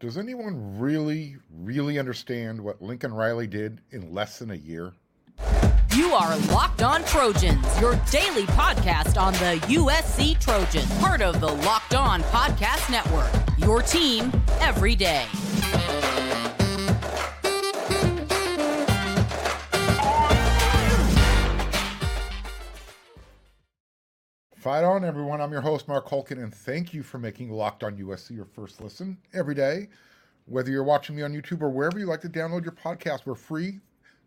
Does 0.00 0.16
anyone 0.16 0.78
really, 0.78 1.36
really 1.50 1.98
understand 1.98 2.60
what 2.60 2.80
Lincoln 2.80 3.12
Riley 3.12 3.48
did 3.48 3.80
in 3.90 4.14
less 4.14 4.38
than 4.38 4.52
a 4.52 4.54
year? 4.54 4.92
You 5.96 6.12
are 6.12 6.36
Locked 6.52 6.82
On 6.82 7.02
Trojans, 7.04 7.66
your 7.80 8.00
daily 8.08 8.44
podcast 8.44 9.20
on 9.20 9.32
the 9.34 9.58
USC 9.66 10.38
Trojans, 10.38 10.98
part 11.00 11.20
of 11.20 11.40
the 11.40 11.48
Locked 11.48 11.96
On 11.96 12.20
Podcast 12.22 12.88
Network. 12.92 13.28
Your 13.58 13.82
team 13.82 14.30
every 14.60 14.94
day. 14.94 15.26
Fight 24.58 24.82
on, 24.82 25.04
everyone. 25.04 25.40
I'm 25.40 25.52
your 25.52 25.60
host, 25.60 25.86
Mark 25.86 26.08
Holkin, 26.08 26.42
and 26.42 26.52
thank 26.52 26.92
you 26.92 27.04
for 27.04 27.16
making 27.16 27.48
Locked 27.48 27.84
On 27.84 27.96
USC 27.96 28.32
your 28.34 28.44
first 28.44 28.80
listen 28.80 29.16
every 29.32 29.54
day. 29.54 29.86
Whether 30.46 30.72
you're 30.72 30.82
watching 30.82 31.14
me 31.14 31.22
on 31.22 31.32
YouTube 31.32 31.62
or 31.62 31.70
wherever 31.70 31.96
you 31.96 32.06
like 32.06 32.20
to 32.22 32.28
download 32.28 32.64
your 32.64 32.72
podcast, 32.72 33.20
we're 33.24 33.36
free. 33.36 33.78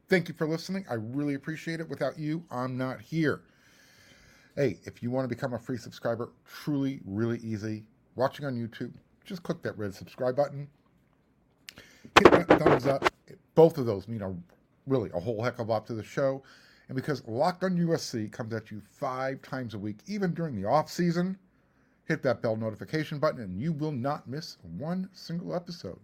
Thank 0.08 0.30
you 0.30 0.34
for 0.34 0.48
listening. 0.48 0.86
I 0.90 0.94
really 0.94 1.34
appreciate 1.34 1.82
it. 1.82 1.90
Without 1.90 2.18
you, 2.18 2.46
I'm 2.50 2.78
not 2.78 3.02
here. 3.02 3.42
Hey, 4.56 4.80
if 4.86 5.04
you 5.04 5.12
want 5.12 5.30
to 5.30 5.36
become 5.36 5.54
a 5.54 5.60
free 5.60 5.76
subscriber, 5.76 6.32
truly, 6.48 7.02
really 7.04 7.40
easy. 7.40 7.84
Watching 8.16 8.46
on 8.46 8.56
YouTube, 8.56 8.94
just 9.26 9.44
click 9.44 9.62
that 9.64 9.78
red 9.78 9.94
subscribe 9.94 10.38
button. 10.38 10.70
Hit 12.22 12.32
that 12.32 12.48
thumbs 12.48 12.88
up. 12.88 13.04
Both 13.54 13.78
of 13.78 13.86
those 13.86 14.08
mean 14.08 14.22
a 14.22 14.34
really 14.88 15.10
a 15.14 15.20
whole 15.20 15.44
heck 15.44 15.60
of 15.60 15.68
a 15.68 15.72
lot 15.72 15.86
to 15.88 15.94
the 15.94 16.06
show. 16.06 16.42
And 16.92 16.96
because 16.98 17.26
Locked 17.26 17.64
on 17.64 17.78
USC 17.78 18.30
comes 18.34 18.54
at 18.54 18.70
you 18.70 18.82
five 18.82 19.42
times 19.42 19.76
a 19.76 19.80
week, 19.80 20.00
even 20.08 20.34
during 20.34 20.62
the 20.62 20.68
off 20.68 20.92
season, 20.92 21.38
hit 22.04 22.22
that 22.24 22.42
bell 22.42 22.58
notification 22.58 23.18
button 23.18 23.40
and 23.40 23.58
you 23.62 23.72
will 23.72 23.94
not 23.94 24.28
miss 24.28 24.58
one 24.78 25.08
single 25.14 25.56
episode. 25.56 26.02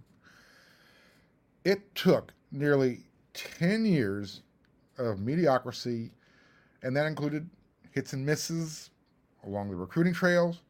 It 1.65 1.93
took 1.93 2.32
nearly 2.54 3.02
10 3.34 3.85
years 3.85 4.43
of 4.98 5.20
mediocrity, 5.20 6.12
and 6.82 6.96
that 6.96 7.05
included 7.05 7.49
hits 7.91 8.13
and 8.13 8.26
misses 8.26 8.91
along 9.46 9.70
the 9.70 9.76
recruiting 9.76 10.13
trails. 10.13 10.62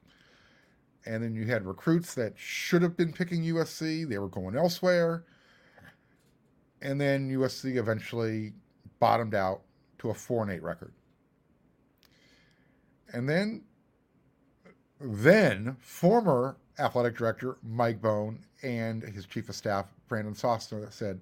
And 1.06 1.24
then 1.24 1.36
you 1.36 1.46
had 1.46 1.64
recruits 1.64 2.16
that 2.16 2.34
should 2.36 2.82
have 2.82 2.98
been 2.98 3.14
picking 3.14 3.44
USC, 3.44 4.10
they 4.10 4.18
were 4.18 4.30
going 4.30 4.56
elsewhere. 4.56 5.26
And 6.82 7.00
then 7.00 7.30
USC 7.30 7.76
eventually 7.76 8.54
bottomed 9.00 9.36
out 9.36 9.62
to 10.00 10.10
a 10.10 10.14
4 10.14 10.44
and 10.44 10.52
8 10.52 10.64
record. 10.64 10.94
And 13.14 13.28
then 13.28 13.64
then 15.00 15.78
former 15.80 16.58
athletic 16.80 17.16
director 17.16 17.58
Mike 17.64 18.02
Bohn 18.02 18.40
and 18.64 19.04
his 19.04 19.26
chief 19.26 19.50
of 19.50 19.56
staff 19.56 19.86
Brandon 20.08 20.34
Sosna 20.34 20.92
said 20.92 21.20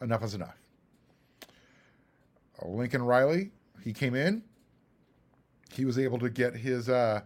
enough 0.00 0.22
is 0.22 0.34
enough. 0.34 0.56
Lincoln 2.64 3.02
Riley, 3.02 3.50
he 3.82 3.92
came 3.92 4.14
in. 4.14 4.42
He 5.72 5.84
was 5.84 5.98
able 5.98 6.18
to 6.18 6.30
get 6.30 6.54
his 6.54 6.88
uh, 6.88 7.20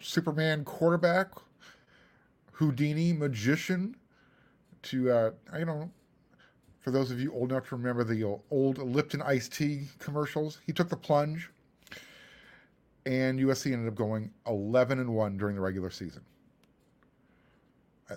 Superman 0.00 0.64
quarterback, 0.64 1.28
Houdini 2.52 3.12
magician, 3.12 3.94
to 4.82 5.10
uh, 5.10 5.30
I 5.52 5.58
don't 5.58 5.66
know 5.66 5.90
for 6.80 6.90
those 6.90 7.10
of 7.10 7.20
you 7.20 7.32
old 7.32 7.50
enough 7.50 7.68
to 7.68 7.76
remember 7.76 8.04
the 8.04 8.24
old 8.50 8.78
Lipton 8.78 9.22
iced 9.22 9.52
tea 9.52 9.86
commercials, 9.98 10.58
he 10.64 10.72
took 10.72 10.88
the 10.88 10.96
plunge, 10.96 11.50
and 13.04 13.38
USC 13.38 13.72
ended 13.72 13.88
up 13.88 13.94
going 13.94 14.30
11 14.46 14.98
and 14.98 15.14
one 15.14 15.36
during 15.36 15.56
the 15.56 15.60
regular 15.60 15.90
season. 15.90 16.22
Uh, 18.10 18.16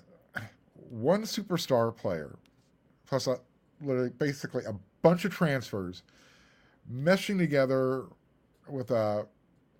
one 0.90 1.23
superstar 1.23 1.95
player, 1.95 2.38
plus 3.08 3.28
a, 3.28 3.40
basically 4.18 4.64
a 4.66 4.75
bunch 5.02 5.25
of 5.25 5.34
transfers, 5.34 6.03
meshing 6.91 7.38
together 7.38 8.06
with 8.68 8.91
a, 8.91 9.25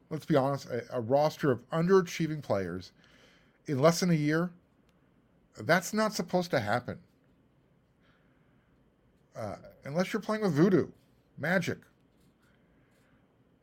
let's 0.10 0.26
be 0.26 0.36
honest, 0.36 0.68
a, 0.70 0.84
a 0.94 1.02
roster 1.02 1.52
of 1.52 1.70
underachieving 1.70 2.42
players 2.42 2.92
in 3.68 3.80
less 3.80 4.00
than 4.00 4.10
a 4.10 4.16
year. 4.16 4.52
That's 5.60 5.94
not 5.94 6.14
supposed 6.14 6.50
to 6.52 6.60
happen 6.60 6.98
uh, 9.36 9.56
unless 9.86 10.14
you're 10.14 10.22
playing 10.22 10.44
with 10.44 10.54
voodoo, 10.54 10.88
magic, 11.38 11.80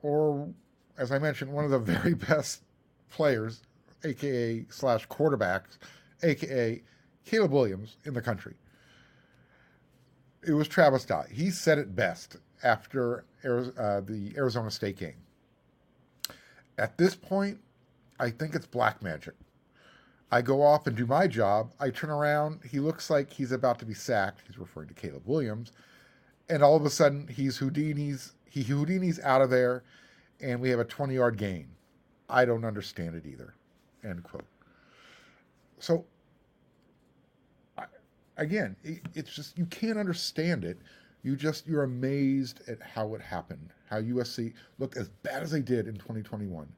or 0.03 0.49
as 0.97 1.13
I 1.13 1.19
mentioned, 1.19 1.53
one 1.53 1.65
of 1.65 1.71
the 1.71 1.79
very 1.93 2.15
best 2.15 2.63
players, 3.11 3.63
aka 4.05 4.67
slash 4.71 5.07
quarterbacks, 5.09 5.79
aka 6.23 6.83
Caleb 7.25 7.53
Williams 7.53 7.97
in 8.05 8.15
the 8.15 8.23
country. 8.23 8.55
It 10.47 10.53
was 10.53 10.69
Travis 10.69 11.05
Dye. 11.05 11.29
He 11.31 11.51
said 11.51 11.79
it 11.79 11.95
best 11.95 12.37
after 12.63 13.25
uh, 13.45 14.01
the 14.01 14.33
Arizona 14.37 14.71
State 14.71 14.97
game. 14.97 15.17
At 16.79 16.97
this 16.97 17.15
point, 17.15 17.59
I 18.21 18.31
think 18.31 18.55
it's 18.55 18.67
black 18.67 19.03
magic. 19.03 19.35
I 20.31 20.43
go 20.43 20.63
off 20.63 20.87
and 20.87 20.97
do 20.97 21.07
my 21.07 21.27
job. 21.27 21.73
I 21.81 21.91
turn 21.91 22.11
around. 22.11 22.61
He 22.71 22.81
looks 22.81 23.09
like 23.09 23.33
he's 23.33 23.53
about 23.53 23.79
to 23.79 23.87
be 23.87 23.95
sacked. 23.95 24.43
He's 24.47 24.59
referring 24.59 24.89
to 24.89 24.95
Caleb 24.95 25.23
Williams. 25.27 25.73
And 26.51 26.63
all 26.63 26.77
of 26.77 26.85
a 26.85 26.91
sudden, 26.91 27.27
he's 27.29 27.57
Houdini's. 27.59 28.35
He 28.45 28.63
Houdini's 28.63 29.21
out 29.21 29.43
of 29.43 29.51
there, 29.51 29.85
and 30.41 30.61
we 30.61 30.71
have 30.71 30.81
a 30.81 30.85
20 30.85 31.15
yard 31.15 31.37
gain. 31.37 31.69
I 32.29 32.45
don't 32.45 32.65
understand 32.65 33.15
it 33.15 33.27
either. 33.27 33.55
End 34.05 34.23
quote. 34.23 34.45
So, 35.79 36.05
I, 37.77 37.85
again, 38.37 38.77
it, 38.85 39.01
it's 39.15 39.35
just 39.35 39.57
you 39.57 39.67
can't 39.67 39.99
understand 39.99 40.65
it. 40.65 40.79
You 41.23 41.37
just 41.37 41.67
you're 41.67 41.85
amazed 41.85 42.61
at 42.69 42.83
how 42.83 43.15
it 43.15 43.21
happened. 43.21 43.71
How 43.89 44.01
USC 44.01 44.53
looked 44.79 44.97
as 44.97 45.09
bad 45.09 45.43
as 45.43 45.51
they 45.51 45.63
did 45.63 45.89
in 45.89 45.95
2021 45.95 46.69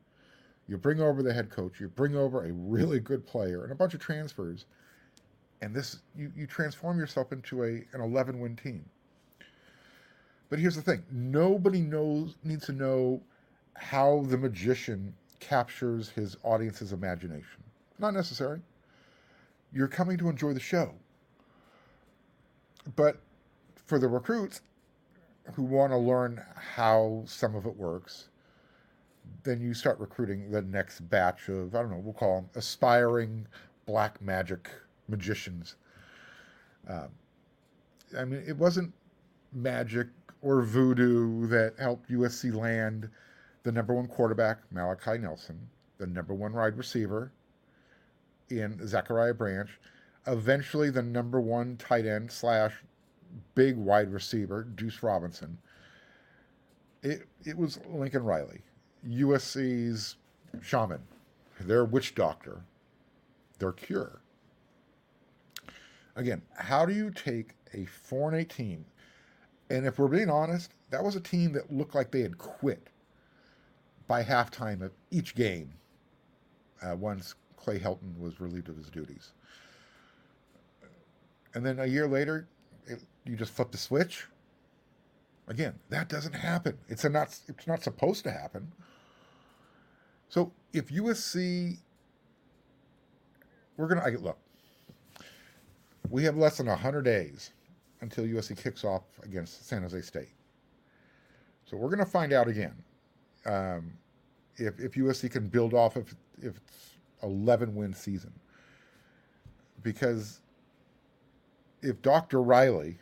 you 0.71 0.79
bring 0.79 1.01
over 1.01 1.21
the 1.21 1.33
head 1.33 1.51
coach, 1.51 1.81
you 1.81 1.89
bring 1.89 2.15
over 2.17 2.45
a 2.45 2.53
really 2.53 3.01
good 3.01 3.27
player 3.27 3.65
and 3.65 3.73
a 3.73 3.75
bunch 3.75 3.93
of 3.93 3.99
transfers, 3.99 4.67
and 5.61 5.75
this 5.75 5.99
you, 6.17 6.31
you 6.37 6.47
transform 6.47 6.97
yourself 6.97 7.33
into 7.33 7.65
a 7.65 7.85
an 7.93 8.01
11 8.01 8.39
win 8.39 8.55
team. 8.55 8.85
But 10.49 10.61
here's 10.61 10.77
the 10.77 10.83
thing: 10.83 11.03
nobody 11.11 11.81
knows 11.81 12.37
needs 12.45 12.67
to 12.67 12.73
know 12.73 13.21
how 13.75 14.25
the 14.29 14.39
magician 14.39 15.13
captures 15.41 16.09
his 16.09 16.37
audience's 16.45 16.93
imagination. 16.93 17.65
Not 17.99 18.15
necessary. 18.15 18.61
You're 19.73 19.89
coming 19.89 20.19
to 20.19 20.29
enjoy 20.29 20.53
the 20.53 20.61
show. 20.61 20.95
But 22.95 23.21
for 23.75 23.99
the 23.99 24.09
recruits 24.09 24.61
who 25.55 25.65
want 25.65 25.93
to 25.93 25.99
learn 25.99 26.41
how 26.55 27.25
some 27.27 27.57
of 27.57 27.67
it 27.67 27.77
works, 27.77 28.29
then 29.45 29.61
you 29.61 29.75
start 29.75 29.99
recruiting 29.99 30.51
the 30.51 30.63
next 30.63 31.01
batch 31.09 31.49
of 31.49 31.75
I 31.75 31.81
don't 31.81 31.91
know 31.91 31.99
we'll 31.99 32.13
call 32.13 32.37
them 32.37 32.51
aspiring 32.55 33.47
black 33.87 34.21
magic 34.23 34.71
magicians. 35.09 35.77
Um, 36.89 37.09
I 38.17 38.25
mean, 38.25 38.43
it 38.47 38.57
wasn't 38.57 38.93
magic 39.53 40.09
or 40.43 40.63
voodoo 40.63 41.47
that 41.49 41.75
helped 41.79 42.11
USC 42.11 42.55
land 42.55 43.09
the 43.63 43.73
number 43.73 43.95
one 43.95 44.07
quarterback 44.07 44.59
Malachi 44.71 45.19
Nelson, 45.19 45.69
the 45.99 46.07
number 46.07 46.33
one 46.33 46.53
wide 46.53 46.77
receiver 46.77 47.33
in 48.49 48.87
Zachariah 48.87 49.35
Branch, 49.35 49.69
eventually 50.27 50.91
the 50.91 51.03
number 51.03 51.41
one 51.41 51.77
tight 51.77 52.07
end 52.07 52.31
slash 52.31 52.83
big 53.55 53.77
wide 53.77 54.13
receiver 54.13 54.65
Deuce 54.65 55.03
Robinson. 55.03 55.59
It 57.03 57.27
it 57.45 57.57
was 57.57 57.79
Lincoln 57.89 58.25
Riley. 58.25 58.63
USC's 59.09 60.17
shaman, 60.63 61.01
their 61.61 61.85
witch 61.85 62.15
doctor, 62.15 62.63
their 63.59 63.73
cure. 63.73 64.21
Again, 66.17 66.43
how 66.57 66.85
do 66.85 66.93
you 66.93 67.11
take 67.11 67.55
a 67.73 67.85
4 67.85 68.31
and 68.31 68.41
8 68.41 68.49
team? 68.49 68.85
And 69.71 69.87
if 69.87 69.99
we're 69.99 70.09
being 70.09 70.29
honest, 70.29 70.73
that 70.91 71.03
was 71.03 71.15
a 71.17 71.21
team 71.21 71.53
that 71.53 71.73
looked 71.73 71.95
like 71.95 72.11
they 72.11 72.21
had 72.21 72.37
quit 72.39 72.89
by 74.09 74.25
halftime 74.25 74.83
of 74.83 74.91
each 75.11 75.35
game 75.37 75.73
uh, 76.83 76.97
once 76.97 77.37
Clay 77.57 77.79
Helton 77.79 78.19
was 78.19 78.41
relieved 78.41 78.69
of 78.69 78.77
his 78.77 78.91
duties. 78.91 79.33
And 81.55 81.65
then 81.65 81.79
a 81.79 81.87
year 81.87 82.09
later, 82.09 82.49
it, 82.87 83.01
you 83.25 83.37
just 83.37 83.53
flip 83.53 83.71
the 83.71 83.79
switch. 83.79 84.27
Again, 85.49 85.75
that 85.91 86.09
doesn't 86.09 86.33
happen. 86.33 86.79
It's 86.89 87.05
not. 87.05 87.37
It's 87.49 87.67
not 87.67 87.83
supposed 87.83 88.23
to 88.25 88.31
happen. 88.31 88.71
So 90.31 90.53
if 90.73 90.89
USC, 90.89 91.79
we're 93.77 93.89
going 93.89 94.01
to 94.01 94.23
look, 94.23 94.39
we 96.11 96.25
have 96.25 96.37
less 96.39 96.57
than 96.59 96.69
100 96.69 97.03
days 97.03 97.51
until 98.01 98.25
USC 98.25 98.57
kicks 98.63 98.85
off 98.85 99.03
against 99.25 99.69
San 99.69 99.83
Jose 99.83 100.01
State. 100.03 100.31
So 101.67 101.77
we're 101.77 101.89
going 101.91 101.99
to 102.01 102.07
find 102.07 102.33
out 102.33 102.49
again 102.49 102.75
um, 103.47 103.93
if, 104.57 104.81
if 104.81 104.93
USC 104.95 105.31
can 105.31 105.49
build 105.49 105.75
off 105.75 105.97
of 105.97 106.15
if 106.41 106.57
it's 106.57 106.97
11 107.23 107.75
win 107.75 107.93
season. 107.93 108.33
because 109.83 110.41
if 111.83 112.01
Dr. 112.03 112.43
Riley 112.43 112.99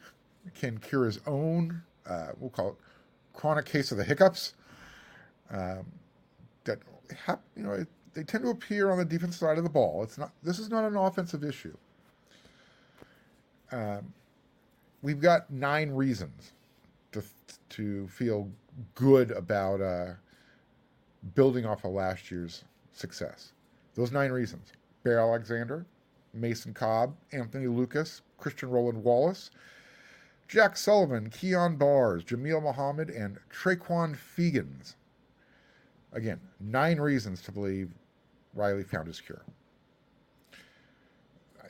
can 0.55 0.79
cure 0.79 1.07
his 1.07 1.21
own, 1.27 1.83
uh, 2.07 2.29
we'll 2.39 2.51
call 2.51 2.71
it 2.71 2.77
chronic 3.35 3.67
case 3.67 3.93
of 3.93 3.99
the 3.99 4.05
hiccups, 4.05 4.55
um, 5.51 5.87
that 6.69 6.79
hap- 7.27 7.43
you 7.57 7.63
know 7.65 7.85
they 8.15 8.23
tend 8.23 8.45
to 8.45 8.51
appear 8.51 8.91
on 8.91 8.99
the 8.99 9.05
defensive 9.05 9.39
side 9.39 9.59
of 9.59 9.65
the 9.65 9.71
ball. 9.71 10.03
It's 10.03 10.19
not. 10.19 10.33
This 10.43 10.59
is 10.59 10.71
not 10.71 10.85
an 10.85 10.97
offensive 10.97 11.45
issue. 11.45 11.77
Um, 13.71 14.13
we've 15.03 15.21
got 15.21 15.51
nine 15.51 15.91
reasons 15.91 16.53
to 17.13 17.23
to 17.71 18.09
feel 18.09 18.51
good 18.95 19.31
about 19.33 19.81
uh, 19.81 20.15
building 21.35 21.67
off 21.67 21.85
of 21.85 21.93
last 21.93 22.31
year's 22.31 22.65
success. 22.93 23.53
Those 23.95 24.13
nine 24.13 24.31
reasons: 24.31 24.73
Bear 25.03 25.21
Alexander, 25.21 25.87
Mason 26.35 26.75
Cobb, 26.75 27.15
Anthony 27.33 27.67
Lucas, 27.67 28.23
Christian 28.39 28.71
Roland 28.71 29.03
Wallace, 29.03 29.51
Jack 30.49 30.77
Sullivan, 30.77 31.31
Kyon 31.31 31.77
Barrs, 31.77 32.25
Jamil 32.25 32.63
Muhammad, 32.63 33.11
and 33.11 33.39
Tre'Quon 33.51 34.17
Fegans. 34.17 34.95
Again, 36.13 36.41
nine 36.61 36.99
reasons 36.99 37.43
to 37.43 37.53
believe 37.53 37.91
Riley 38.55 38.85
found 38.85 39.07
his 39.07 39.21
cure. 39.21 39.45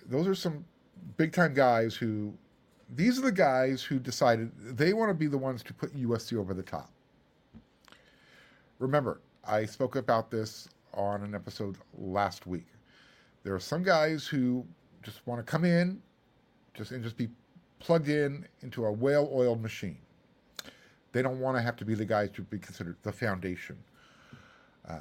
Those 0.07 0.27
are 0.27 0.35
some 0.35 0.65
big 1.17 1.33
time 1.33 1.55
guys 1.55 1.95
who, 1.95 2.33
these 2.95 3.19
are 3.19 3.23
the 3.23 3.33
guys 3.33 3.83
who 3.83 3.99
decided 3.99 4.51
they 4.57 4.93
want 4.93 5.11
to 5.11 5.15
be 5.15 5.27
the 5.27 5.39
ones 5.39 5.63
to 5.65 5.75
put 5.75 5.95
USC 5.95 6.39
over 6.39 6.55
the 6.55 6.63
top. 6.63 6.91
Remember, 8.79 9.21
I 9.45 9.65
spoke 9.65 9.97
about 9.97 10.31
this 10.31 10.69
on 10.95 11.23
an 11.23 11.35
episode 11.35 11.77
last 11.99 12.47
week. 12.47 12.67
There 13.43 13.55
are 13.55 13.61
some 13.61 13.83
guys 13.83 14.27
who 14.27 14.65
just 15.03 15.27
want 15.27 15.45
to 15.45 15.51
come 15.51 15.65
in 15.65 16.01
just 16.75 16.93
and 16.93 17.03
just 17.03 17.17
be 17.17 17.29
plugged 17.79 18.09
in 18.09 18.47
into 18.63 18.85
a 18.85 18.93
well 18.93 19.29
oiled 19.33 19.61
machine. 19.61 19.99
They 21.13 21.23
don't 21.23 21.41
want 21.41 21.57
to 21.57 21.63
have 21.63 21.77
to 21.77 21.85
be 21.85 21.95
the 21.95 22.05
guys 22.05 22.31
to 22.35 22.43
be 22.43 22.59
considered 22.59 22.97
the 23.03 23.13
foundation. 23.13 23.77
Um, 24.89 25.01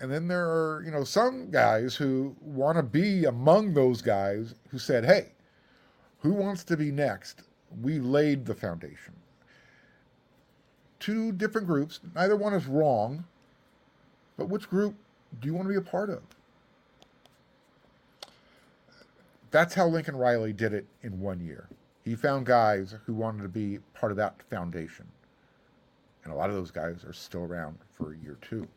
and 0.00 0.10
then 0.10 0.28
there 0.28 0.48
are, 0.48 0.82
you 0.84 0.90
know, 0.90 1.04
some 1.04 1.50
guys 1.50 1.94
who 1.94 2.34
want 2.40 2.76
to 2.78 2.82
be 2.82 3.24
among 3.24 3.74
those 3.74 4.00
guys 4.00 4.54
who 4.70 4.78
said, 4.78 5.04
hey, 5.04 5.32
who 6.20 6.32
wants 6.32 6.64
to 6.64 6.76
be 6.76 6.90
next? 6.90 7.42
We 7.82 7.98
laid 7.98 8.46
the 8.46 8.54
foundation. 8.54 9.14
Two 10.98 11.32
different 11.32 11.66
groups. 11.66 12.00
Neither 12.14 12.36
one 12.36 12.54
is 12.54 12.66
wrong. 12.66 13.24
But 14.36 14.48
which 14.48 14.70
group 14.70 14.94
do 15.40 15.48
you 15.48 15.54
want 15.54 15.66
to 15.66 15.70
be 15.70 15.76
a 15.76 15.82
part 15.82 16.08
of? 16.10 16.22
That's 19.50 19.74
how 19.74 19.86
Lincoln 19.86 20.16
Riley 20.16 20.52
did 20.52 20.72
it 20.72 20.86
in 21.02 21.20
one 21.20 21.40
year. 21.40 21.68
He 22.04 22.14
found 22.14 22.46
guys 22.46 22.94
who 23.04 23.14
wanted 23.14 23.42
to 23.42 23.48
be 23.48 23.80
part 23.94 24.12
of 24.12 24.16
that 24.16 24.42
foundation. 24.48 25.06
And 26.24 26.32
a 26.32 26.36
lot 26.36 26.50
of 26.50 26.56
those 26.56 26.70
guys 26.70 27.04
are 27.04 27.12
still 27.12 27.44
around 27.44 27.78
for 27.94 28.14
year 28.14 28.36
two. 28.40 28.68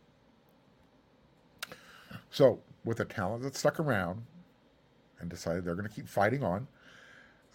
So, 2.29 2.59
with 2.85 2.99
a 2.99 3.05
talent 3.05 3.43
that 3.43 3.55
stuck 3.55 3.79
around 3.79 4.23
and 5.19 5.29
decided 5.29 5.65
they're 5.65 5.75
going 5.75 5.87
to 5.87 5.93
keep 5.93 6.07
fighting 6.07 6.43
on, 6.43 6.67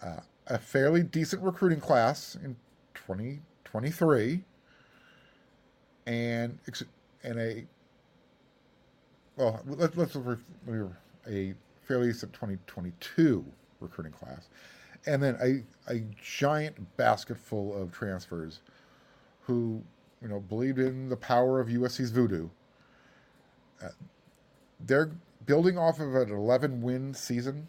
uh, 0.01 0.21
a 0.47 0.57
fairly 0.57 1.03
decent 1.03 1.41
recruiting 1.43 1.79
class 1.79 2.35
in 2.35 2.55
2023, 2.95 4.43
and 6.07 6.57
and 7.23 7.39
a 7.39 7.65
well, 9.37 9.61
let's 9.65 9.95
let's 9.95 10.15
a 10.15 11.53
fairly 11.83 12.07
decent 12.07 12.33
2022 12.33 13.45
recruiting 13.79 14.11
class, 14.11 14.49
and 15.05 15.21
then 15.21 15.37
a 15.41 15.93
a 15.93 16.03
giant 16.21 16.97
basket 16.97 17.37
full 17.37 17.79
of 17.79 17.91
transfers 17.91 18.61
who 19.49 19.83
you 20.21 20.27
know 20.27 20.39
believed 20.39 20.77
in 20.77 21.09
the 21.09 21.17
power 21.17 21.59
of 21.59 21.67
USC's 21.69 22.11
voodoo. 22.11 22.47
Uh, 23.83 23.87
they're 24.79 25.11
building 25.45 25.77
off 25.77 25.99
of 25.99 26.13
an 26.13 26.29
11 26.29 26.81
win 26.83 27.13
season. 27.15 27.67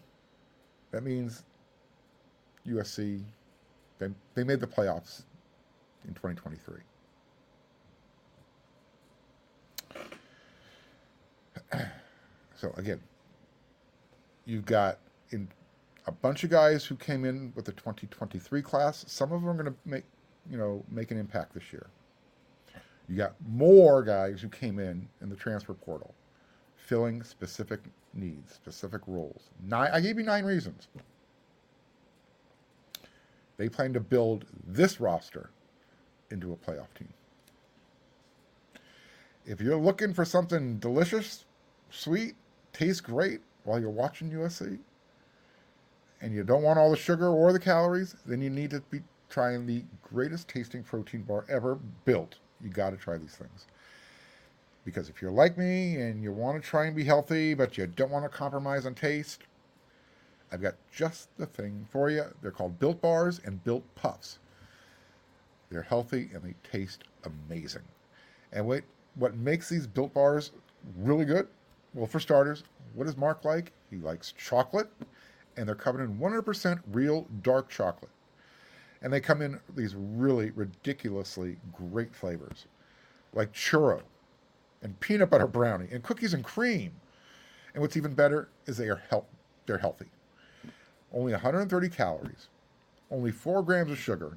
That 0.90 1.02
means 1.02 1.44
USC 2.66 3.22
they 3.98 4.08
they 4.34 4.44
made 4.44 4.60
the 4.60 4.66
playoffs 4.66 5.22
in 6.06 6.12
2023. 6.12 6.80
so 12.56 12.74
again, 12.76 13.00
you've 14.44 14.66
got 14.66 14.98
in 15.30 15.48
a 16.06 16.12
bunch 16.12 16.44
of 16.44 16.50
guys 16.50 16.84
who 16.84 16.96
came 16.96 17.24
in 17.24 17.54
with 17.54 17.64
the 17.64 17.72
2023 17.72 18.60
class. 18.60 19.04
Some 19.06 19.32
of 19.32 19.40
them 19.40 19.48
are 19.48 19.54
going 19.54 19.66
to 19.66 19.74
make 19.84 20.04
you 20.50 20.58
know 20.58 20.84
make 20.90 21.10
an 21.10 21.18
impact 21.18 21.54
this 21.54 21.72
year. 21.72 21.86
You 23.08 23.16
got 23.16 23.34
more 23.48 24.02
guys 24.02 24.40
who 24.40 24.48
came 24.48 24.78
in 24.78 25.08
in 25.20 25.28
the 25.28 25.36
transfer 25.36 25.74
portal 25.74 26.14
filling 26.76 27.22
specific 27.22 27.80
needs, 28.14 28.52
specific 28.52 29.00
roles. 29.06 29.50
Nine, 29.64 29.90
I 29.92 30.00
gave 30.00 30.18
you 30.18 30.24
nine 30.24 30.44
reasons. 30.44 30.88
They 33.56 33.68
plan 33.68 33.92
to 33.92 34.00
build 34.00 34.44
this 34.66 35.00
roster 35.00 35.50
into 36.30 36.52
a 36.52 36.56
playoff 36.56 36.92
team. 36.98 37.12
If 39.44 39.60
you're 39.60 39.76
looking 39.76 40.14
for 40.14 40.24
something 40.24 40.78
delicious, 40.78 41.44
sweet, 41.90 42.34
tastes 42.72 43.00
great 43.00 43.40
while 43.64 43.78
you're 43.78 43.90
watching 43.90 44.30
USC, 44.30 44.78
and 46.20 46.34
you 46.34 46.44
don't 46.44 46.62
want 46.62 46.78
all 46.78 46.90
the 46.90 46.96
sugar 46.96 47.28
or 47.28 47.52
the 47.52 47.58
calories, 47.58 48.14
then 48.26 48.40
you 48.40 48.50
need 48.50 48.70
to 48.70 48.80
be 48.90 49.00
trying 49.30 49.66
the 49.66 49.84
greatest 50.02 50.48
tasting 50.48 50.82
protein 50.82 51.22
bar 51.22 51.46
ever 51.48 51.78
built. 52.04 52.36
You 52.60 52.68
got 52.68 52.90
to 52.90 52.96
try 52.96 53.16
these 53.16 53.34
things. 53.36 53.66
Because 54.84 55.08
if 55.08 55.22
you're 55.22 55.30
like 55.30 55.56
me 55.56 55.96
and 55.96 56.22
you 56.22 56.32
want 56.32 56.62
to 56.62 56.68
try 56.68 56.86
and 56.86 56.96
be 56.96 57.04
healthy, 57.04 57.54
but 57.54 57.78
you 57.78 57.86
don't 57.86 58.10
want 58.10 58.24
to 58.24 58.28
compromise 58.28 58.86
on 58.86 58.94
taste, 58.94 59.42
I've 60.52 60.62
got 60.62 60.74
just 60.92 61.28
the 61.36 61.46
thing 61.46 61.86
for 61.90 62.10
you. 62.10 62.24
They're 62.42 62.50
called 62.50 62.78
Built 62.78 63.00
Bars 63.00 63.40
and 63.44 63.62
Built 63.62 63.84
Puffs. 63.94 64.38
They're 65.70 65.82
healthy 65.82 66.30
and 66.34 66.42
they 66.42 66.54
taste 66.68 67.04
amazing. 67.24 67.82
And 68.52 68.66
wait, 68.66 68.82
what 69.14 69.36
makes 69.36 69.68
these 69.68 69.86
Built 69.86 70.12
Bars 70.12 70.50
really 70.98 71.24
good? 71.24 71.46
Well, 71.94 72.06
for 72.06 72.20
starters, 72.20 72.64
what 72.94 73.04
does 73.04 73.16
Mark 73.16 73.44
like? 73.44 73.72
He 73.90 73.96
likes 73.96 74.32
chocolate, 74.32 74.90
and 75.56 75.66
they're 75.66 75.74
covered 75.74 76.02
in 76.02 76.16
100% 76.18 76.80
real 76.92 77.26
dark 77.42 77.68
chocolate. 77.68 78.10
And 79.02 79.12
they 79.12 79.20
come 79.20 79.40
in 79.40 79.58
these 79.74 79.94
really 79.96 80.50
ridiculously 80.50 81.56
great 81.72 82.14
flavors, 82.14 82.66
like 83.32 83.52
churro, 83.52 84.02
and 84.82 84.98
peanut 85.00 85.30
butter 85.30 85.46
brownie 85.46 85.88
and 85.90 86.02
cookies 86.02 86.34
and 86.34 86.44
cream. 86.44 86.92
And 87.72 87.80
what's 87.80 87.96
even 87.96 88.14
better 88.14 88.48
is 88.66 88.76
they 88.76 88.88
are 88.88 89.02
health, 89.08 89.26
they're 89.66 89.78
healthy. 89.78 90.06
Only 91.12 91.32
130 91.32 91.88
calories, 91.88 92.48
only 93.10 93.30
4 93.30 93.62
grams 93.62 93.90
of 93.90 93.98
sugar, 93.98 94.36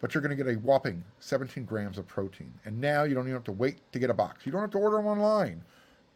but 0.00 0.14
you're 0.14 0.22
going 0.22 0.36
to 0.36 0.42
get 0.42 0.52
a 0.52 0.58
whopping 0.58 1.04
17 1.18 1.64
grams 1.64 1.98
of 1.98 2.06
protein. 2.06 2.54
And 2.64 2.80
now 2.80 3.04
you 3.04 3.14
don't 3.14 3.24
even 3.24 3.34
have 3.34 3.44
to 3.44 3.52
wait 3.52 3.78
to 3.92 3.98
get 3.98 4.08
a 4.08 4.14
box. 4.14 4.46
You 4.46 4.52
don't 4.52 4.62
have 4.62 4.70
to 4.70 4.78
order 4.78 4.96
them 4.96 5.06
online. 5.06 5.62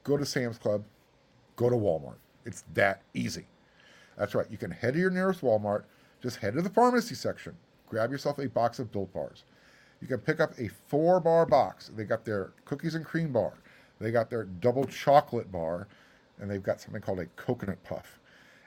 Go 0.05 0.17
to 0.17 0.25
Sam's 0.25 0.59
Club, 0.59 0.85
go 1.57 1.69
to 1.69 1.76
Walmart. 1.76 2.17
It's 2.47 2.64
that 2.75 3.03
easy. 3.12 3.47
That's 4.17 4.35
right. 4.35 4.47
You 4.50 4.59
can 4.59 4.71
head 4.71 4.95
to 4.95 5.00
your 5.00 5.11
nearest 5.11 5.43
Walmart, 5.43 5.85
just 6.23 6.37
head 6.38 6.55
to 6.55 6.62
the 6.62 6.71
pharmacy 6.71 7.14
section, 7.14 7.57
grab 7.95 8.11
yourself 8.11 8.41
a 8.41 8.49
box 8.49 8.81
of 8.81 8.91
Built 8.91 9.13
Bars. 9.13 9.45
You 10.03 10.09
can 10.09 10.19
pick 10.19 10.41
up 10.41 10.59
a 10.59 10.67
four 10.67 11.21
bar 11.21 11.47
box. 11.47 11.93
They 11.95 12.03
got 12.03 12.25
their 12.25 12.53
cookies 12.65 12.97
and 12.97 13.05
cream 13.05 13.33
bar, 13.33 13.55
they 14.01 14.11
got 14.11 14.31
their 14.31 14.45
double 14.45 14.85
chocolate 14.85 15.53
bar, 15.53 15.87
and 16.41 16.51
they've 16.51 16.63
got 16.63 16.81
something 16.81 17.01
called 17.01 17.21
a 17.21 17.27
coconut 17.37 17.81
puff. 17.85 18.19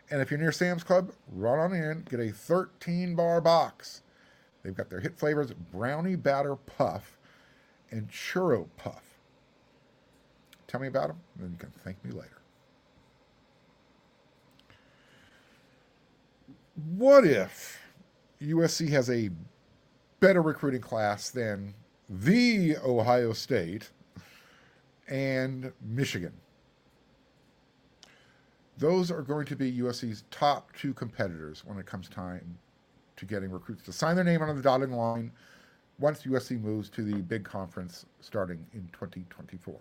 And 0.10 0.22
if 0.22 0.32
you're 0.32 0.40
near 0.40 0.54
Sam's 0.54 0.86
Club, 0.86 1.12
run 1.34 1.60
on 1.60 1.74
in, 1.74 2.06
get 2.10 2.22
a 2.22 2.32
13 2.32 3.16
bar 3.16 3.42
box. 3.42 4.02
They've 4.64 4.74
got 4.74 4.90
their 4.90 5.02
hit 5.02 5.20
flavors 5.20 5.52
brownie 5.74 6.16
batter 6.16 6.56
puff 6.56 7.18
and 7.92 8.08
churro 8.10 8.68
puff. 8.78 9.04
Tell 10.68 10.80
me 10.80 10.88
about 10.88 11.10
them, 11.10 11.20
and 11.36 11.44
then 11.44 11.52
you 11.52 11.58
can 11.58 11.72
thank 11.84 12.04
me 12.06 12.12
later. 12.12 12.38
What 16.96 17.26
if 17.26 17.87
USC 18.42 18.90
has 18.90 19.10
a 19.10 19.30
better 20.20 20.42
recruiting 20.42 20.82
class 20.82 21.30
than 21.30 21.74
the 22.10 22.78
Ohio 22.78 23.34
State 23.34 23.90
and 25.08 25.72
Michigan. 25.82 26.34
Those 28.78 29.10
are 29.10 29.22
going 29.24 29.46
to 29.48 29.56
be 29.56 29.72
USC's 29.80 30.24
top 30.30 30.72
two 30.76 30.94
competitors 30.94 31.64
when 31.66 31.80
it 31.80 31.86
comes 31.86 32.10
time 32.10 32.58
to 33.16 33.26
getting 33.26 33.52
recruits 33.52 33.84
to 33.84 33.92
sign 33.92 34.16
their 34.16 34.24
name 34.24 34.42
on 34.42 34.56
the 34.56 34.62
dotted 34.62 34.92
line 34.92 35.32
once 36.00 36.22
USC 36.24 36.62
moves 36.62 36.90
to 36.90 37.04
the 37.04 37.16
big 37.24 37.44
conference 37.44 38.06
starting 38.22 38.64
in 38.74 38.88
2024. 38.94 39.80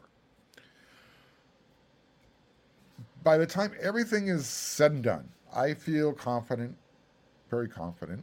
by 3.27 3.37
the 3.37 3.45
time 3.45 3.73
everything 3.81 4.29
is 4.29 4.47
said 4.47 4.93
and 4.93 5.03
done, 5.03 5.29
I 5.53 5.75
feel 5.75 6.13
confident, 6.13 6.77
very 7.51 7.69
confident, 7.69 8.23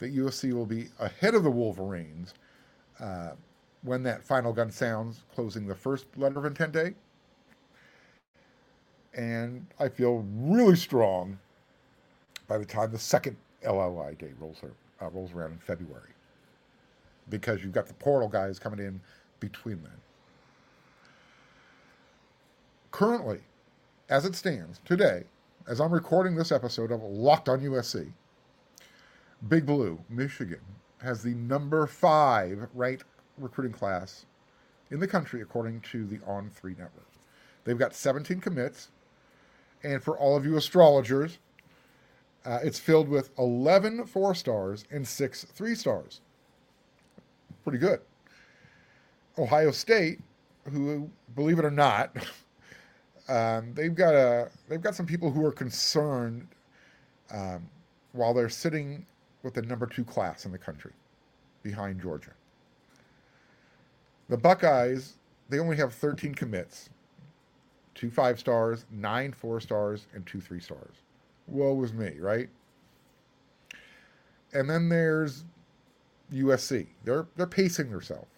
that 0.00 0.14
USC 0.16 0.52
will 0.52 0.66
be 0.66 0.88
ahead 0.98 1.34
of 1.34 1.44
the 1.44 1.50
Wolverines 1.50 2.34
uh, 2.98 3.30
when 3.82 4.02
that 4.02 4.24
final 4.24 4.52
gun 4.52 4.70
sounds, 4.70 5.22
closing 5.34 5.66
the 5.66 5.74
first 5.74 6.06
letter 6.16 6.38
of 6.38 6.44
intent 6.46 6.72
day. 6.72 6.94
And 9.14 9.66
I 9.78 9.88
feel 9.88 10.24
really 10.34 10.76
strong 10.76 11.38
by 12.48 12.58
the 12.58 12.64
time 12.64 12.90
the 12.90 12.98
second 12.98 13.36
LLI 13.64 14.18
day 14.18 14.30
rolls, 14.40 14.62
uh, 15.00 15.10
rolls 15.10 15.32
around 15.32 15.52
in 15.52 15.58
February 15.58 16.10
because 17.28 17.62
you've 17.62 17.72
got 17.72 17.86
the 17.86 17.94
portal 17.94 18.28
guys 18.28 18.58
coming 18.58 18.80
in 18.80 19.00
between 19.38 19.82
then. 19.82 19.92
Currently, 22.90 23.40
as 24.08 24.24
it 24.24 24.34
stands 24.34 24.80
today, 24.84 25.24
as 25.68 25.80
I'm 25.80 25.92
recording 25.92 26.34
this 26.34 26.50
episode 26.50 26.90
of 26.90 27.02
Locked 27.02 27.48
on 27.48 27.60
USC, 27.60 28.12
Big 29.48 29.64
Blue, 29.64 29.98
Michigan, 30.08 30.60
has 31.02 31.22
the 31.22 31.34
number 31.34 31.86
five 31.86 32.68
ranked 32.74 33.04
recruiting 33.38 33.72
class 33.72 34.26
in 34.90 35.00
the 35.00 35.06
country 35.06 35.40
according 35.40 35.80
to 35.80 36.06
the 36.06 36.18
On3 36.18 36.76
network. 36.76 37.06
They've 37.64 37.78
got 37.78 37.94
17 37.94 38.40
commits, 38.40 38.90
and 39.82 40.02
for 40.02 40.18
all 40.18 40.36
of 40.36 40.44
you 40.44 40.56
astrologers, 40.56 41.38
uh, 42.44 42.58
it's 42.62 42.78
filled 42.78 43.08
with 43.08 43.30
11 43.38 44.06
four 44.06 44.34
stars 44.34 44.84
and 44.90 45.06
six 45.06 45.44
three 45.44 45.74
stars. 45.74 46.20
Pretty 47.64 47.78
good. 47.78 48.00
Ohio 49.38 49.70
State, 49.70 50.20
who, 50.70 51.10
believe 51.34 51.58
it 51.58 51.64
or 51.64 51.70
not, 51.70 52.16
um, 53.28 53.72
they've 53.74 53.94
got 53.94 54.14
a 54.14 54.50
they've 54.68 54.82
got 54.82 54.94
some 54.94 55.06
people 55.06 55.30
who 55.30 55.44
are 55.44 55.52
concerned 55.52 56.46
um, 57.30 57.68
while 58.12 58.34
they're 58.34 58.48
sitting 58.48 59.06
with 59.42 59.54
the 59.54 59.62
number 59.62 59.86
two 59.86 60.04
class 60.04 60.44
in 60.44 60.52
the 60.52 60.58
country, 60.58 60.92
behind 61.62 62.00
Georgia. 62.00 62.32
The 64.28 64.36
Buckeyes, 64.36 65.14
they 65.48 65.58
only 65.58 65.76
have 65.76 65.92
13 65.92 66.34
commits, 66.34 66.90
two 67.94 68.10
five 68.10 68.38
stars, 68.38 68.86
nine 68.90 69.32
four 69.32 69.60
stars, 69.60 70.06
and 70.14 70.24
two 70.24 70.40
three 70.40 70.60
stars. 70.60 70.96
Woe 71.46 71.74
was 71.74 71.92
me, 71.92 72.16
right? 72.18 72.48
And 74.52 74.68
then 74.68 74.88
there's 74.88 75.44
USC. 76.32 76.86
They're 77.04 77.26
they're 77.36 77.46
pacing 77.46 77.90
themselves 77.90 78.30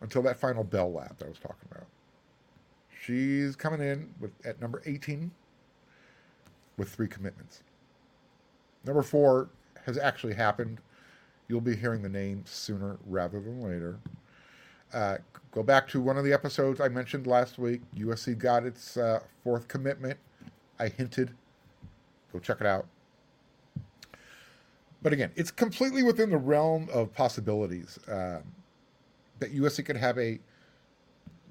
until 0.00 0.22
that 0.22 0.38
final 0.38 0.64
bell 0.64 0.92
lap 0.92 1.18
that 1.18 1.26
I 1.26 1.28
was 1.28 1.38
talking 1.38 1.68
about. 1.70 1.86
She's 3.04 3.56
coming 3.56 3.80
in 3.80 4.14
with 4.20 4.30
at 4.46 4.60
number 4.60 4.82
18 4.86 5.30
with 6.76 6.88
three 6.88 7.08
commitments. 7.08 7.62
Number 8.84 9.02
four 9.02 9.50
has 9.84 9.98
actually 9.98 10.34
happened. 10.34 10.80
You'll 11.48 11.60
be 11.60 11.76
hearing 11.76 12.02
the 12.02 12.08
name 12.08 12.44
sooner 12.46 12.98
rather 13.06 13.40
than 13.40 13.62
later. 13.62 13.98
Uh, 14.92 15.18
go 15.50 15.62
back 15.62 15.88
to 15.88 16.00
one 16.00 16.16
of 16.16 16.24
the 16.24 16.32
episodes 16.32 16.80
I 16.80 16.88
mentioned 16.88 17.26
last 17.26 17.58
week. 17.58 17.80
USC 17.96 18.38
got 18.38 18.64
its 18.64 18.96
uh, 18.96 19.20
fourth 19.42 19.68
commitment. 19.68 20.18
I 20.78 20.88
hinted. 20.88 21.30
Go 22.32 22.38
check 22.38 22.60
it 22.60 22.66
out. 22.66 22.86
But 25.02 25.12
again, 25.12 25.30
it's 25.34 25.50
completely 25.50 26.02
within 26.02 26.30
the 26.30 26.38
realm 26.38 26.88
of 26.92 27.12
possibilities 27.12 27.98
um, 28.08 28.42
that 29.40 29.54
USC 29.54 29.84
could 29.84 29.96
have 29.96 30.18
a 30.18 30.38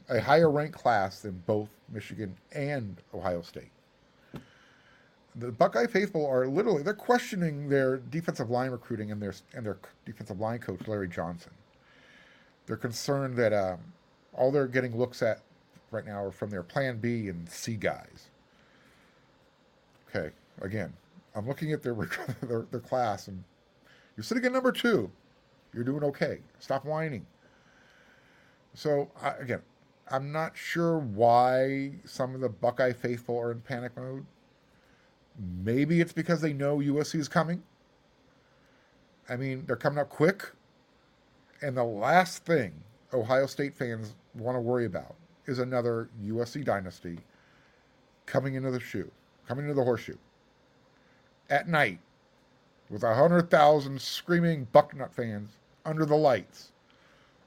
a 0.10 0.20
higher 0.20 0.52
ranked 0.52 0.78
class 0.78 1.22
than 1.22 1.42
both 1.46 1.70
Michigan 1.92 2.36
and 2.54 3.02
Ohio 3.14 3.42
State. 3.42 3.72
The 5.36 5.52
Buckeye 5.52 5.88
faithful 5.88 6.26
are 6.28 6.48
literally 6.48 6.84
they're 6.84 6.94
questioning 6.94 7.70
their 7.70 7.98
defensive 7.98 8.50
line 8.50 8.72
recruiting 8.72 9.12
and 9.12 9.22
their 9.22 9.34
and 9.54 9.66
their 9.66 9.78
defensive 10.06 10.40
line 10.40 10.60
coach 10.60 10.88
Larry 10.88 11.08
Johnson. 11.08 11.52
They're 12.66 12.78
concerned 12.78 13.38
that 13.38 13.54
um, 13.54 13.80
all 14.34 14.52
they're 14.52 14.68
getting 14.68 14.98
looks 14.98 15.22
at 15.22 15.42
right 15.92 16.06
now 16.06 16.24
are 16.24 16.32
from 16.32 16.50
their 16.50 16.64
Plan 16.64 17.00
B 17.00 17.28
and 17.30 17.50
C 17.50 17.76
guys. 17.76 18.30
Okay, 20.10 20.32
again, 20.62 20.94
I'm 21.36 21.48
looking 21.48 21.72
at 21.72 21.82
their, 21.82 21.94
their, 22.42 22.66
their 22.72 22.80
class, 22.80 23.28
and 23.28 23.44
you're 24.16 24.24
sitting 24.24 24.46
at 24.46 24.52
number 24.52 24.72
two. 24.72 25.10
You're 25.74 25.84
doing 25.86 26.04
okay. 26.04 26.40
Stop 26.60 26.86
whining. 26.86 27.26
So 28.74 29.10
I, 29.22 29.32
again, 29.32 29.62
I'm 30.10 30.32
not 30.32 30.58
sure 30.58 30.98
why 31.00 31.94
some 32.06 32.36
of 32.36 32.42
the 32.42 32.50
Buckeye 32.50 32.92
faithful 32.94 33.40
are 33.40 33.52
in 33.52 33.62
panic 33.62 33.96
mode. 33.96 34.26
Maybe 35.40 36.02
it's 36.02 36.14
because 36.14 36.42
they 36.42 36.54
know 36.54 36.78
USC 36.78 37.16
is 37.16 37.28
coming. 37.28 37.64
I 39.30 39.36
mean, 39.36 39.64
they're 39.66 39.76
coming 39.76 40.00
up 40.00 40.10
quick. 40.10 40.52
And 41.62 41.78
the 41.78 41.84
last 41.84 42.46
thing 42.46 42.74
Ohio 43.14 43.46
State 43.46 43.76
fans 43.76 44.16
want 44.36 44.56
to 44.56 44.60
worry 44.60 44.86
about 44.86 45.16
is 45.46 45.60
another 45.60 46.10
USC 46.26 46.64
dynasty 46.64 47.20
coming 48.26 48.56
into 48.56 48.72
the 48.72 48.80
shoe, 48.80 49.10
coming 49.48 49.66
into 49.66 49.76
the 49.76 49.84
horseshoe 49.84 50.18
at 51.52 51.68
night 51.68 52.00
with 52.90 53.04
100,000 53.04 54.02
screaming 54.02 54.68
Bucknut 54.74 55.14
fans 55.14 55.52
under 55.86 56.06
the 56.06 56.16
lights 56.16 56.72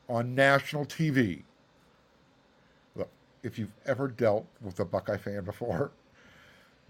on 0.08 0.34
national 0.34 0.84
TV. 0.84 1.42
Look, 2.94 3.08
if 3.42 3.58
you've 3.58 3.72
ever 3.86 4.08
dealt 4.08 4.46
with 4.60 4.78
a 4.78 4.84
Buckeye 4.84 5.16
fan 5.16 5.44
before, 5.44 5.90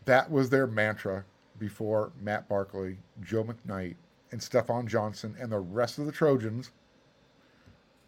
that 0.05 0.31
was 0.31 0.51
their 0.51 0.67
mantra 0.67 1.25
before 1.59 2.13
Matt 2.21 2.49
Barkley, 2.49 2.99
Joe 3.23 3.45
McKnight, 3.45 3.97
and 4.33 4.41
Stafon 4.41 4.87
Johnson 4.87 5.35
and 5.41 5.51
the 5.51 5.59
rest 5.59 5.99
of 5.99 6.07
the 6.07 6.13
Trojans 6.13 6.71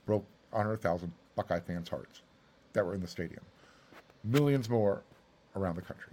broke 0.07 0.27
100,000 0.51 1.13
Buckeye 1.35 1.61
fans' 1.61 1.89
hearts 1.89 2.23
that 2.73 2.85
were 2.85 2.95
in 2.95 3.01
the 3.01 3.07
stadium. 3.07 3.43
Millions 4.25 4.69
more 4.69 5.03
around 5.55 5.77
the 5.77 5.83
country. 5.83 6.13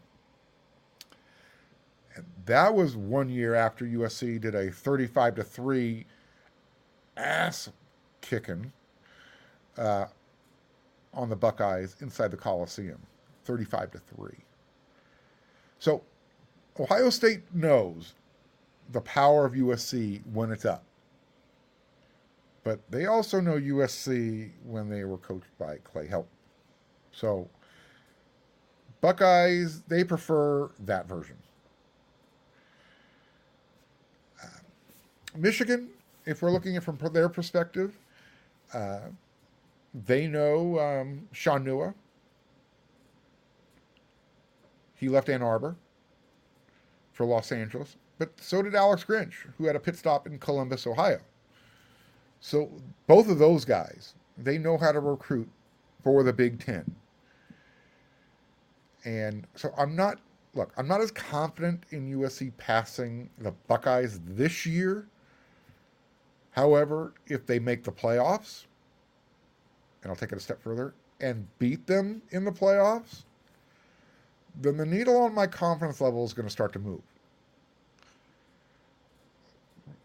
And 2.16 2.26
that 2.46 2.74
was 2.74 2.96
one 2.96 3.30
year 3.30 3.56
after 3.56 3.86
USC 3.86 4.40
did 4.40 4.54
a 4.54 4.70
35 4.70 5.36
to 5.36 5.44
3 5.44 6.06
ass 7.18 7.70
kicking 8.22 8.72
uh, 9.78 10.06
on 11.14 11.30
the 11.30 11.36
Buckeyes 11.36 11.96
inside 12.02 12.32
the 12.32 12.38
Coliseum. 12.38 13.00
35 13.46 13.92
to 13.92 14.00
3. 14.16 14.30
So 15.80 16.02
Ohio 16.80 17.10
State 17.10 17.42
knows 17.54 18.14
the 18.92 19.02
power 19.02 19.46
of 19.46 19.54
USC 19.54 20.22
when 20.34 20.52
it's 20.52 20.66
up. 20.66 20.84
But 22.64 22.80
they 22.90 23.08
also 23.08 23.42
know 23.42 23.60
USC 23.60 24.52
when 24.66 24.90
they 24.90 25.04
were 25.04 25.18
coached 25.18 25.58
by 25.60 25.78
Clay 25.84 26.08
Helton. 26.08 26.26
So 27.12 27.50
Buckeyes, 29.02 29.82
they 29.82 30.04
prefer 30.04 30.72
that 30.86 31.08
version. 31.08 31.36
Michigan, 35.36 35.90
if 36.26 36.42
we're 36.42 36.52
looking 36.52 36.78
at 36.78 36.84
from 36.84 36.98
their 37.12 37.30
perspective, 37.30 37.98
uh, 38.74 39.00
they 40.06 40.28
know 40.28 40.80
um, 40.80 41.28
Shaun 41.32 41.66
Nua. 41.66 41.94
He 45.04 45.10
left 45.10 45.30
Ann 45.30 45.42
Arbor 45.42 45.76
for 47.12 47.26
Los 47.26 47.52
Angeles, 47.52 47.98
but 48.18 48.32
so 48.40 48.62
did 48.62 48.76
Alex 48.76 49.04
Grinch, 49.04 49.34
who 49.58 49.66
had 49.66 49.76
a 49.76 49.80
pit 49.80 49.96
stop 49.96 50.26
in 50.28 50.40
Columbus, 50.40 50.88
Ohio. 50.88 51.20
So 52.40 52.70
both 53.08 53.30
of 53.30 53.38
those 53.38 53.66
guys, 53.66 54.16
they 54.38 54.58
know 54.58 54.78
how 54.78 54.92
to 54.92 55.00
recruit 55.00 55.50
for 56.04 56.24
the 56.24 56.34
Big 56.34 56.60
Ten. 56.60 56.96
And 59.06 59.46
so 59.56 59.74
I'm 59.78 59.96
not, 59.96 60.20
look, 60.54 60.74
I'm 60.78 60.88
not 60.88 61.02
as 61.02 61.12
confident 61.12 61.84
in 61.92 62.12
USC 62.18 62.52
passing 62.58 63.30
the 63.38 63.52
Buckeyes 63.68 64.20
this 64.26 64.66
year 64.66 65.08
However, 66.54 67.14
if 67.26 67.48
they 67.48 67.58
make 67.58 67.84
the 67.84 67.92
playoffs, 67.92 68.66
and 70.02 70.12
I'll 70.12 70.16
take 70.16 70.32
it 70.32 70.38
a 70.38 70.42
step 70.42 70.62
further, 70.62 70.94
and 71.20 71.48
beat 71.58 71.88
them 71.88 72.22
in 72.30 72.46
the 72.46 72.52
playoffs, 72.52 73.24
then 74.62 74.78
the 74.78 74.86
needle 74.86 75.18
on 75.18 75.34
my 75.34 75.48
confidence 75.48 76.02
level 76.02 76.24
is 76.24 76.34
going 76.34 76.48
to 76.48 76.52
start 76.52 76.74
to 76.74 76.80
move. 76.80 77.02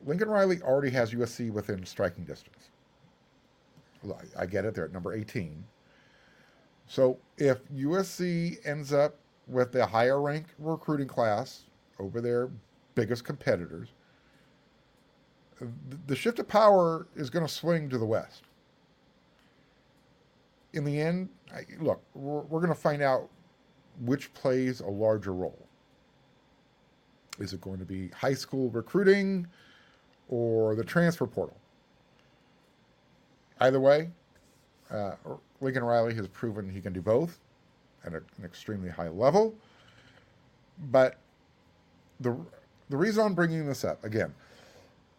Lincoln 0.07 0.29
Riley 0.29 0.63
already 0.63 0.91
has 0.91 1.13
USC 1.13 1.53
within 1.53 1.85
striking 1.85 2.25
distance. 2.25 2.71
I 4.39 4.47
get 4.47 4.65
it, 4.65 4.75
they're 4.75 4.85
at 4.85 4.93
number 4.93 5.13
18. 5.13 5.65
So 6.87 7.19
if 7.37 7.59
USC 7.69 8.67
ends 8.67 8.93
up 8.93 9.17
with 9.47 9.75
a 9.75 9.85
higher 9.85 10.21
ranked 10.21 10.51
recruiting 10.59 11.09
class 11.09 11.65
over 11.99 12.21
their 12.21 12.49
biggest 12.95 13.25
competitors, 13.25 13.89
the 16.07 16.17
shift 16.17 16.39
of 16.39 16.49
power 16.49 17.07
is 17.17 17.29
going 17.29 17.47
to 17.47 17.53
swing 17.53 17.89
to 17.91 17.99
the 17.99 18.07
west. 18.07 18.43
In 20.73 20.85
the 20.85 21.01
end, 21.01 21.29
look, 21.81 22.01
we're, 22.15 22.43
we're 22.43 22.61
going 22.61 22.73
to 22.73 22.81
find 22.81 23.03
out 23.03 23.29
which 24.01 24.33
plays 24.35 24.81
a 24.81 24.87
larger 24.87 25.33
role? 25.33 25.67
Is 27.39 27.53
it 27.53 27.61
going 27.61 27.79
to 27.79 27.85
be 27.85 28.09
high 28.09 28.35
school 28.35 28.71
recruiting 28.71 29.47
or 30.29 30.75
the 30.75 30.85
transfer 30.85 31.27
portal? 31.27 31.57
Either 33.61 33.81
way, 33.81 34.11
uh, 34.91 35.13
Lincoln 35.61 35.85
Riley 35.85 36.15
has 36.15 36.29
proven 36.29 36.69
he 36.69 36.81
can 36.81 36.93
do 36.93 37.01
both 37.01 37.39
at 38.05 38.13
an 38.13 38.25
extremely 38.45 38.89
high 38.89 39.09
level. 39.09 39.55
But 40.91 41.17
the 42.21 42.37
the 42.89 42.97
reason 42.97 43.25
I'm 43.25 43.35
bringing 43.35 43.67
this 43.67 43.85
up 43.85 44.03
again, 44.05 44.33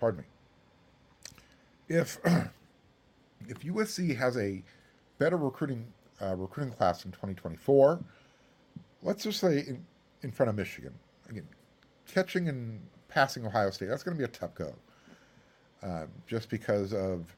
pardon 0.00 0.20
me, 0.20 0.24
if 1.88 2.18
if 3.48 3.60
USC 3.60 4.16
has 4.16 4.36
a 4.36 4.62
better 5.18 5.36
recruiting 5.36 5.86
uh, 6.22 6.34
recruiting 6.36 6.72
class 6.72 7.04
in 7.04 7.12
2024, 7.12 8.00
let's 9.02 9.24
just 9.24 9.40
say 9.40 9.58
in, 9.60 9.84
in 10.22 10.30
front 10.30 10.50
of 10.50 10.56
Michigan, 10.56 10.92
again, 11.28 11.46
catching 12.06 12.48
and 12.48 12.80
passing 13.08 13.46
Ohio 13.46 13.70
State, 13.70 13.88
that's 13.88 14.02
going 14.02 14.16
to 14.16 14.18
be 14.18 14.24
a 14.24 14.28
tough 14.28 14.54
go. 14.54 14.74
Uh, 15.82 16.06
just 16.26 16.48
because 16.48 16.94
of, 16.94 17.36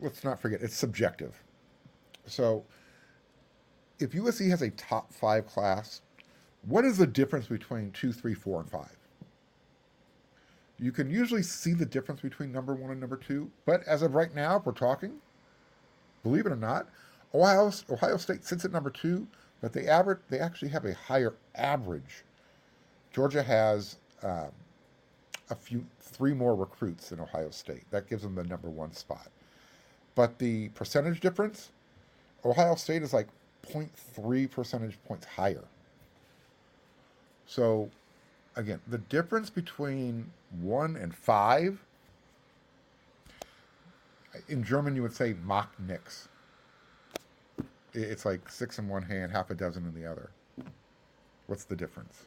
let's 0.00 0.24
not 0.24 0.38
forget, 0.38 0.60
it's 0.62 0.76
subjective. 0.76 1.42
So, 2.26 2.64
if 3.98 4.12
USC 4.12 4.48
has 4.50 4.62
a 4.62 4.70
top 4.70 5.12
five 5.12 5.46
class, 5.46 6.02
what 6.62 6.84
is 6.84 6.98
the 6.98 7.06
difference 7.06 7.46
between 7.46 7.90
two, 7.92 8.12
three, 8.12 8.34
four, 8.34 8.60
and 8.60 8.70
five? 8.70 8.96
You 10.78 10.92
can 10.92 11.10
usually 11.10 11.42
see 11.42 11.74
the 11.74 11.84
difference 11.84 12.20
between 12.20 12.52
number 12.52 12.74
one 12.74 12.90
and 12.90 13.00
number 13.00 13.16
two, 13.16 13.50
but 13.66 13.82
as 13.84 14.02
of 14.02 14.14
right 14.14 14.34
now, 14.34 14.56
if 14.56 14.66
we're 14.66 14.72
talking, 14.72 15.12
believe 16.22 16.46
it 16.46 16.52
or 16.52 16.56
not, 16.56 16.88
Ohio, 17.34 17.72
Ohio 17.90 18.16
State 18.16 18.44
sits 18.44 18.64
at 18.64 18.72
number 18.72 18.90
two, 18.90 19.26
but 19.60 19.72
they 19.72 19.86
average 19.86 20.18
they 20.28 20.38
actually 20.38 20.68
have 20.68 20.84
a 20.84 20.94
higher 20.94 21.34
average. 21.54 22.24
Georgia 23.12 23.42
has 23.42 23.96
um, 24.22 24.50
a 25.50 25.54
few 25.54 25.84
three 26.00 26.34
more 26.34 26.54
recruits 26.54 27.10
than 27.10 27.20
Ohio 27.20 27.50
State. 27.50 27.82
That 27.90 28.08
gives 28.08 28.22
them 28.22 28.34
the 28.34 28.44
number 28.44 28.68
one 28.70 28.92
spot. 28.92 29.28
But 30.14 30.38
the 30.38 30.68
percentage 30.70 31.20
difference, 31.20 31.70
Ohio 32.44 32.74
State 32.74 33.02
is 33.02 33.12
like 33.12 33.28
0.3 33.66 34.50
percentage 34.50 34.98
points 35.06 35.26
higher. 35.26 35.64
So, 37.46 37.90
again, 38.56 38.80
the 38.86 38.98
difference 38.98 39.50
between 39.50 40.30
one 40.60 40.96
and 40.96 41.14
five, 41.14 41.84
in 44.50 44.62
German 44.62 44.96
you 44.96 45.02
would 45.02 45.14
say 45.14 45.34
Mach 45.44 45.72
nix 45.78 46.28
it's 47.94 48.24
like 48.24 48.48
six 48.48 48.78
in 48.78 48.88
one 48.88 49.02
hand, 49.02 49.32
half 49.32 49.50
a 49.50 49.54
dozen 49.54 49.84
in 49.84 50.00
the 50.00 50.08
other. 50.08 50.30
What's 51.46 51.64
the 51.64 51.76
difference? 51.76 52.26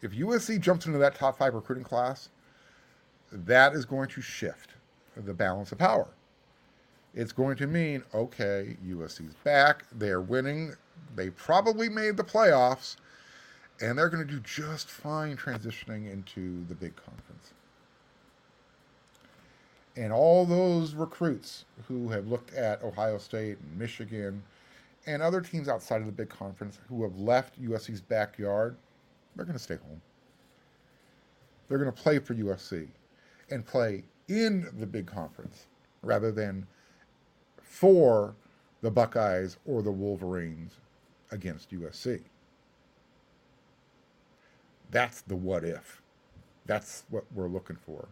If 0.00 0.12
USC 0.12 0.60
jumps 0.60 0.86
into 0.86 0.98
that 0.98 1.14
top 1.14 1.38
five 1.38 1.54
recruiting 1.54 1.84
class, 1.84 2.28
that 3.30 3.72
is 3.72 3.84
going 3.84 4.08
to 4.08 4.20
shift 4.20 4.70
the 5.16 5.32
balance 5.32 5.70
of 5.70 5.78
power. 5.78 6.08
It's 7.14 7.30
going 7.30 7.56
to 7.58 7.66
mean, 7.66 8.02
okay, 8.12 8.76
USC's 8.84 9.34
back, 9.44 9.84
they're 9.92 10.20
winning, 10.20 10.74
they 11.14 11.30
probably 11.30 11.88
made 11.88 12.16
the 12.16 12.24
playoffs, 12.24 12.96
and 13.82 13.98
they're 13.98 14.08
going 14.08 14.26
to 14.26 14.32
do 14.32 14.40
just 14.40 14.88
fine 14.88 15.36
transitioning 15.36 16.10
into 16.10 16.64
the 16.68 16.74
big 16.74 16.96
conference 16.96 17.52
and 19.96 20.12
all 20.12 20.46
those 20.46 20.94
recruits 20.94 21.64
who 21.86 22.08
have 22.08 22.26
looked 22.26 22.54
at 22.54 22.82
Ohio 22.82 23.18
State 23.18 23.58
and 23.58 23.78
Michigan 23.78 24.42
and 25.06 25.22
other 25.22 25.40
teams 25.40 25.68
outside 25.68 26.00
of 26.00 26.06
the 26.06 26.12
big 26.12 26.28
conference 26.28 26.78
who 26.88 27.02
have 27.02 27.18
left 27.18 27.62
USC's 27.62 28.00
backyard, 28.00 28.76
they're 29.34 29.44
going 29.44 29.58
to 29.58 29.62
stay 29.62 29.76
home. 29.76 30.00
They're 31.68 31.78
going 31.78 31.92
to 31.92 32.02
play 32.02 32.18
for 32.18 32.34
USC 32.34 32.88
and 33.50 33.66
play 33.66 34.04
in 34.28 34.68
the 34.78 34.86
big 34.86 35.06
conference 35.06 35.66
rather 36.02 36.32
than 36.32 36.66
for 37.62 38.34
the 38.80 38.90
Buckeyes 38.90 39.58
or 39.66 39.82
the 39.82 39.90
Wolverines 39.92 40.72
against 41.30 41.70
USC. 41.70 42.22
That's 44.92 45.22
the 45.22 45.34
what 45.34 45.64
if. 45.64 46.00
That's 46.66 47.02
what 47.10 47.24
we're 47.34 47.48
looking 47.48 47.76
for. 47.76 48.06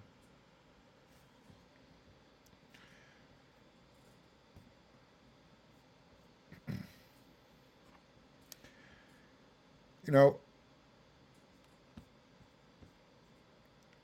you 10.10 10.12
know, 10.12 10.36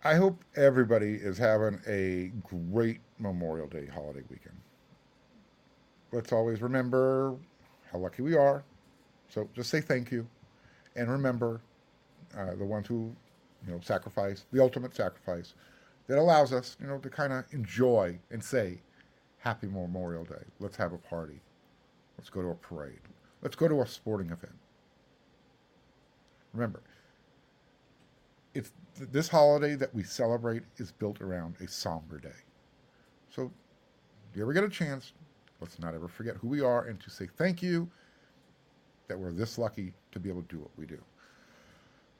I 0.04 0.14
hope 0.14 0.44
everybody 0.54 1.14
is 1.14 1.36
having 1.36 1.80
a 1.88 2.30
great 2.70 3.00
Memorial 3.18 3.66
Day 3.66 3.86
holiday 3.86 4.22
weekend. 4.30 4.56
Let's 6.12 6.30
always 6.32 6.62
remember 6.62 7.34
how 7.90 7.98
lucky 7.98 8.22
we 8.22 8.36
are. 8.36 8.62
So 9.28 9.48
just 9.56 9.68
say 9.68 9.80
thank 9.80 10.12
you, 10.12 10.28
and 10.94 11.10
remember 11.10 11.60
uh, 12.36 12.54
the 12.54 12.64
ones 12.64 12.86
who, 12.86 13.14
you 13.66 13.72
know, 13.72 13.80
sacrifice 13.80 14.44
the 14.52 14.62
ultimate 14.62 14.94
sacrifice 14.94 15.54
that 16.06 16.18
allows 16.18 16.52
us, 16.52 16.76
you 16.80 16.86
know, 16.86 16.98
to 16.98 17.10
kind 17.10 17.32
of 17.32 17.44
enjoy 17.52 18.18
and 18.30 18.42
say, 18.42 18.80
"Happy 19.38 19.66
Memorial 19.66 20.24
Day." 20.24 20.44
Let's 20.60 20.76
have 20.76 20.92
a 20.92 20.98
party. 20.98 21.40
Let's 22.18 22.30
go 22.30 22.42
to 22.42 22.48
a 22.48 22.54
parade. 22.54 23.00
Let's 23.42 23.56
go 23.56 23.68
to 23.68 23.82
a 23.82 23.86
sporting 23.86 24.30
event. 24.30 24.56
Remember, 26.52 26.82
it's 28.54 28.72
this 28.98 29.28
holiday 29.28 29.74
that 29.74 29.94
we 29.94 30.02
celebrate 30.02 30.62
is 30.78 30.90
built 30.90 31.20
around 31.20 31.56
a 31.60 31.68
somber 31.68 32.18
day. 32.18 32.30
So, 33.28 33.52
if 34.30 34.36
you 34.36 34.42
ever 34.42 34.54
get 34.54 34.64
a 34.64 34.68
chance, 34.68 35.12
let's 35.60 35.78
not 35.78 35.94
ever 35.94 36.08
forget 36.08 36.36
who 36.36 36.48
we 36.48 36.62
are 36.62 36.86
and 36.86 36.98
to 37.00 37.10
say 37.10 37.28
thank 37.36 37.62
you 37.62 37.90
that 39.08 39.18
we're 39.18 39.32
this 39.32 39.58
lucky 39.58 39.92
to 40.12 40.18
be 40.18 40.30
able 40.30 40.42
to 40.42 40.48
do 40.48 40.60
what 40.60 40.70
we 40.76 40.86
do. 40.86 40.98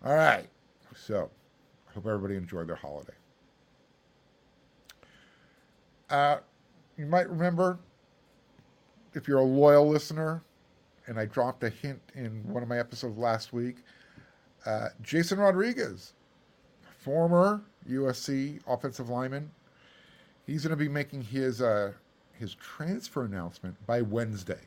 All 0.04 0.14
right. 0.14 0.46
So, 0.94 1.30
I 1.88 1.92
hope 1.92 2.06
everybody 2.06 2.36
enjoyed 2.36 2.68
their 2.68 2.76
holiday. 2.76 3.12
Uh, 6.08 6.38
you 6.96 7.06
might 7.06 7.28
remember, 7.28 7.78
if 9.14 9.26
you're 9.28 9.38
a 9.40 9.44
loyal 9.44 9.88
listener, 9.88 10.42
and 11.06 11.18
I 11.18 11.26
dropped 11.26 11.62
a 11.64 11.70
hint 11.70 12.00
in 12.14 12.42
one 12.48 12.62
of 12.62 12.68
my 12.68 12.78
episodes 12.78 13.18
last 13.18 13.52
week 13.52 13.76
uh, 14.66 14.88
Jason 15.02 15.38
Rodriguez, 15.38 16.12
former 16.98 17.62
USC 17.88 18.60
offensive 18.66 19.08
lineman, 19.08 19.50
he's 20.44 20.62
going 20.62 20.70
to 20.70 20.76
be 20.76 20.88
making 20.88 21.22
his 21.22 21.62
uh, 21.62 21.92
his 22.32 22.54
transfer 22.56 23.24
announcement 23.24 23.74
by 23.86 24.02
Wednesday. 24.02 24.60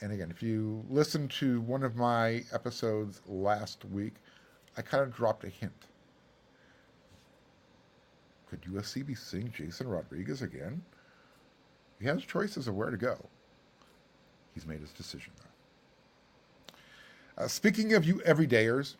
And 0.00 0.12
again, 0.12 0.30
if 0.30 0.42
you 0.42 0.84
listen 0.88 1.28
to 1.28 1.60
one 1.62 1.82
of 1.82 1.96
my 1.96 2.44
episodes 2.52 3.20
last 3.26 3.84
week, 3.84 4.14
I 4.76 4.82
kind 4.82 5.02
of 5.02 5.14
dropped 5.14 5.44
a 5.44 5.48
hint. 5.48 5.72
Could 8.48 8.62
USC 8.62 9.06
be 9.06 9.14
seeing 9.14 9.52
Jason 9.52 9.88
Rodriguez 9.88 10.42
again? 10.42 10.82
He 12.00 12.06
has 12.06 12.24
choices 12.24 12.66
of 12.66 12.74
where 12.74 12.90
to 12.90 12.96
go. 12.96 13.18
He's 14.54 14.66
made 14.66 14.80
his 14.80 14.90
decision, 14.90 15.32
though. 15.36 17.44
Uh, 17.44 17.48
speaking 17.48 17.94
of 17.94 18.04
you 18.04 18.16
everydayers, 18.26 18.96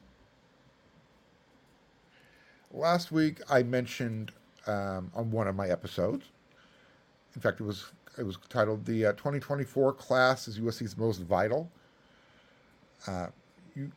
last 2.73 3.11
week 3.11 3.41
I 3.49 3.63
mentioned 3.63 4.33
um, 4.67 5.11
on 5.15 5.31
one 5.31 5.49
of 5.49 5.57
my 5.57 5.69
episodes. 5.69 6.27
In 7.35 7.40
fact, 7.40 7.61
it 7.61 7.64
was 7.64 7.93
it 8.19 8.25
was 8.25 8.38
titled 8.49 8.85
"The 8.85 9.07
uh, 9.07 9.12
2024 9.12 9.93
Class 9.95 10.49
is 10.49 10.59
USC's 10.59 10.97
Most 10.97 11.23
Vital." 11.23 11.71
Uh, 13.07 13.29
you, 13.75 13.90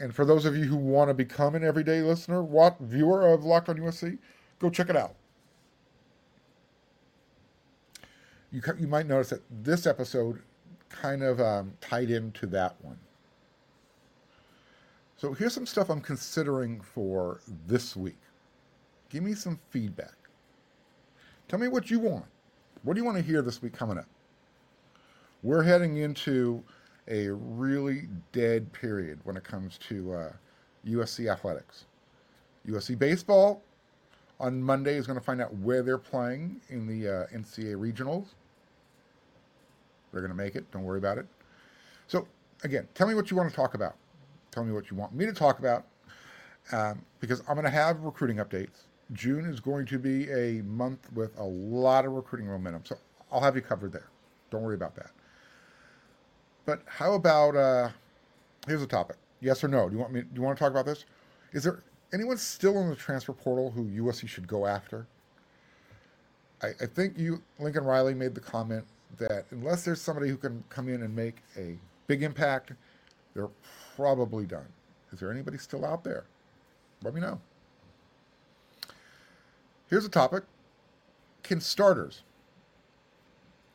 and 0.00 0.14
for 0.14 0.24
those 0.24 0.44
of 0.44 0.56
you 0.56 0.64
who 0.64 0.76
want 0.76 1.08
to 1.10 1.14
become 1.14 1.54
an 1.54 1.64
everyday 1.64 2.00
listener, 2.00 2.42
what 2.42 2.78
viewer 2.80 3.32
of 3.32 3.44
Locked 3.44 3.68
On 3.68 3.76
USC, 3.76 4.18
go 4.58 4.70
check 4.70 4.88
it 4.88 4.96
out. 4.96 5.14
You 8.50 8.62
you 8.78 8.86
might 8.86 9.06
notice 9.06 9.30
that 9.30 9.42
this 9.50 9.86
episode 9.86 10.42
kind 10.88 11.22
of 11.22 11.40
um, 11.40 11.72
tied 11.80 12.10
into 12.10 12.46
that 12.46 12.76
one. 12.82 12.98
So 15.16 15.32
here's 15.32 15.54
some 15.54 15.66
stuff 15.66 15.88
I'm 15.88 16.00
considering 16.00 16.80
for 16.80 17.40
this 17.66 17.96
week. 17.96 18.18
Give 19.08 19.22
me 19.22 19.34
some 19.34 19.58
feedback. 19.70 20.21
Tell 21.52 21.60
me 21.60 21.68
what 21.68 21.90
you 21.90 22.00
want. 22.00 22.24
What 22.82 22.94
do 22.94 23.00
you 23.00 23.04
want 23.04 23.18
to 23.18 23.22
hear 23.22 23.42
this 23.42 23.60
week 23.60 23.74
coming 23.74 23.98
up? 23.98 24.06
We're 25.42 25.62
heading 25.62 25.98
into 25.98 26.64
a 27.08 27.28
really 27.28 28.08
dead 28.32 28.72
period 28.72 29.20
when 29.24 29.36
it 29.36 29.44
comes 29.44 29.76
to 29.88 30.14
uh, 30.14 30.32
USC 30.86 31.30
athletics. 31.30 31.84
USC 32.66 32.98
baseball 32.98 33.60
on 34.40 34.62
Monday 34.62 34.94
is 34.94 35.06
going 35.06 35.18
to 35.18 35.22
find 35.22 35.42
out 35.42 35.54
where 35.56 35.82
they're 35.82 35.98
playing 35.98 36.58
in 36.70 36.86
the 36.86 37.06
uh, 37.06 37.26
NCAA 37.36 37.76
regionals. 37.76 38.28
They're 40.10 40.22
going 40.22 40.30
to 40.30 40.34
make 40.34 40.56
it. 40.56 40.64
Don't 40.70 40.84
worry 40.84 41.00
about 41.00 41.18
it. 41.18 41.26
So, 42.06 42.26
again, 42.64 42.88
tell 42.94 43.06
me 43.06 43.14
what 43.14 43.30
you 43.30 43.36
want 43.36 43.50
to 43.50 43.54
talk 43.54 43.74
about. 43.74 43.96
Tell 44.52 44.64
me 44.64 44.72
what 44.72 44.90
you 44.90 44.96
want 44.96 45.14
me 45.14 45.26
to 45.26 45.34
talk 45.34 45.58
about 45.58 45.84
um, 46.72 47.04
because 47.20 47.40
I'm 47.40 47.56
going 47.56 47.64
to 47.64 47.70
have 47.70 48.00
recruiting 48.00 48.38
updates. 48.38 48.84
June 49.12 49.44
is 49.44 49.60
going 49.60 49.86
to 49.86 49.98
be 49.98 50.30
a 50.30 50.62
month 50.62 51.12
with 51.12 51.38
a 51.38 51.44
lot 51.44 52.04
of 52.04 52.12
recruiting 52.12 52.46
momentum. 52.46 52.82
So, 52.84 52.96
I'll 53.30 53.40
have 53.40 53.56
you 53.56 53.62
covered 53.62 53.92
there. 53.92 54.08
Don't 54.50 54.62
worry 54.62 54.74
about 54.74 54.94
that. 54.96 55.10
But 56.64 56.82
how 56.86 57.14
about 57.14 57.56
uh, 57.56 57.88
here's 58.66 58.82
a 58.82 58.86
topic. 58.86 59.16
Yes 59.40 59.64
or 59.64 59.68
no? 59.68 59.88
Do 59.88 59.94
you 59.94 60.00
want 60.00 60.12
me? 60.12 60.20
Do 60.20 60.28
you 60.34 60.42
want 60.42 60.56
to 60.56 60.62
talk 60.62 60.70
about 60.70 60.86
this? 60.86 61.04
Is 61.52 61.64
there 61.64 61.82
anyone 62.12 62.36
still 62.36 62.78
in 62.80 62.88
the 62.88 62.96
transfer 62.96 63.32
portal 63.32 63.70
who 63.70 63.84
USC 63.84 64.28
should 64.28 64.46
go 64.46 64.66
after? 64.66 65.06
I, 66.62 66.68
I 66.80 66.86
think 66.86 67.18
you 67.18 67.42
Lincoln 67.58 67.84
Riley 67.84 68.14
made 68.14 68.34
the 68.34 68.40
comment 68.40 68.84
that 69.18 69.46
unless 69.50 69.84
there's 69.84 70.00
somebody 70.00 70.28
who 70.28 70.36
can 70.36 70.62
come 70.68 70.88
in 70.88 71.02
and 71.02 71.14
make 71.14 71.36
a 71.56 71.76
big 72.06 72.22
impact, 72.22 72.72
they're 73.34 73.50
probably 73.96 74.46
done. 74.46 74.66
Is 75.12 75.20
there 75.20 75.30
anybody 75.30 75.58
still 75.58 75.84
out 75.84 76.04
there? 76.04 76.24
Let 77.02 77.14
me 77.14 77.20
know. 77.20 77.40
Here's 79.92 80.06
a 80.06 80.08
topic. 80.08 80.44
Can 81.42 81.60
starters 81.60 82.22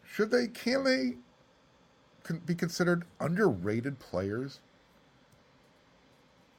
should 0.04 0.32
they 0.32 0.48
can 0.48 0.84
they 0.84 1.14
be 2.44 2.56
considered 2.56 3.06
underrated 3.20 4.00
players? 4.00 4.60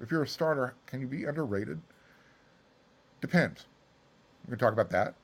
If 0.01 0.13
you're 0.13 0.23
a 0.23 0.29
starter, 0.29 0.75
can 0.87 1.01
you 1.01 1.09
be 1.09 1.25
underrated? 1.25 1.81
Depends. 3.21 3.67
We 4.47 4.51
can 4.53 4.61
talk 4.61 4.73
about 4.73 4.91
that. 4.91 5.15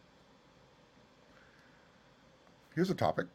Here's 2.75 2.91
a 2.91 2.95
topic. 2.97 3.27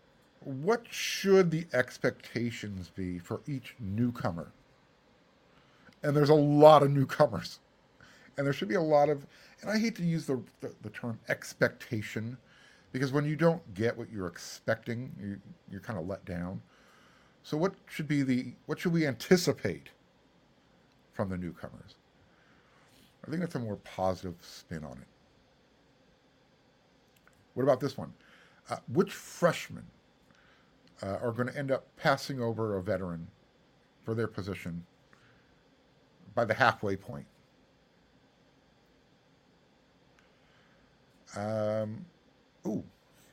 What 0.41 0.85
should 0.89 1.49
the 1.49 1.65
expectations 1.71 2.91
be 2.93 3.19
for 3.19 3.39
each 3.47 3.73
newcomer? 3.79 4.51
And 6.03 6.13
there's 6.13 6.27
a 6.27 6.35
lot 6.35 6.83
of 6.83 6.91
newcomers. 6.91 7.59
And 8.39 8.45
there 8.45 8.53
should 8.53 8.69
be 8.69 8.75
a 8.75 8.81
lot 8.81 9.09
of, 9.09 9.27
and 9.61 9.69
I 9.69 9.77
hate 9.77 9.97
to 9.97 10.01
use 10.01 10.25
the, 10.25 10.41
the, 10.61 10.73
the 10.81 10.89
term 10.91 11.19
expectation 11.27 12.37
because 12.93 13.11
when 13.11 13.25
you 13.25 13.35
don't 13.35 13.61
get 13.73 13.97
what 13.97 14.09
you're 14.09 14.27
expecting, 14.27 15.11
you, 15.19 15.41
you're 15.69 15.81
kind 15.81 15.99
of 15.99 16.07
let 16.07 16.23
down. 16.23 16.61
So 17.43 17.57
what 17.57 17.73
should 17.89 18.07
be 18.07 18.23
the 18.23 18.53
what 18.65 18.79
should 18.79 18.93
we 18.93 19.05
anticipate 19.05 19.89
from 21.11 21.27
the 21.27 21.37
newcomers? 21.37 21.95
I 23.27 23.29
think 23.29 23.41
that's 23.41 23.55
a 23.55 23.59
more 23.59 23.75
positive 23.75 24.35
spin 24.39 24.85
on 24.85 24.93
it. 24.93 25.07
What 27.55 27.63
about 27.63 27.81
this 27.81 27.97
one? 27.97 28.13
Uh, 28.69 28.77
which 28.93 29.11
freshmen 29.11 29.85
uh, 31.03 31.17
are 31.21 31.33
going 31.33 31.49
to 31.49 31.57
end 31.57 31.71
up 31.71 31.87
passing 31.97 32.41
over 32.41 32.77
a 32.77 32.81
veteran 32.81 33.27
for 34.05 34.13
their 34.13 34.27
position 34.27 34.85
by 36.35 36.45
the 36.45 36.53
halfway 36.53 36.95
point? 36.95 37.25
Um, 41.35 42.05
ooh, 42.65 42.83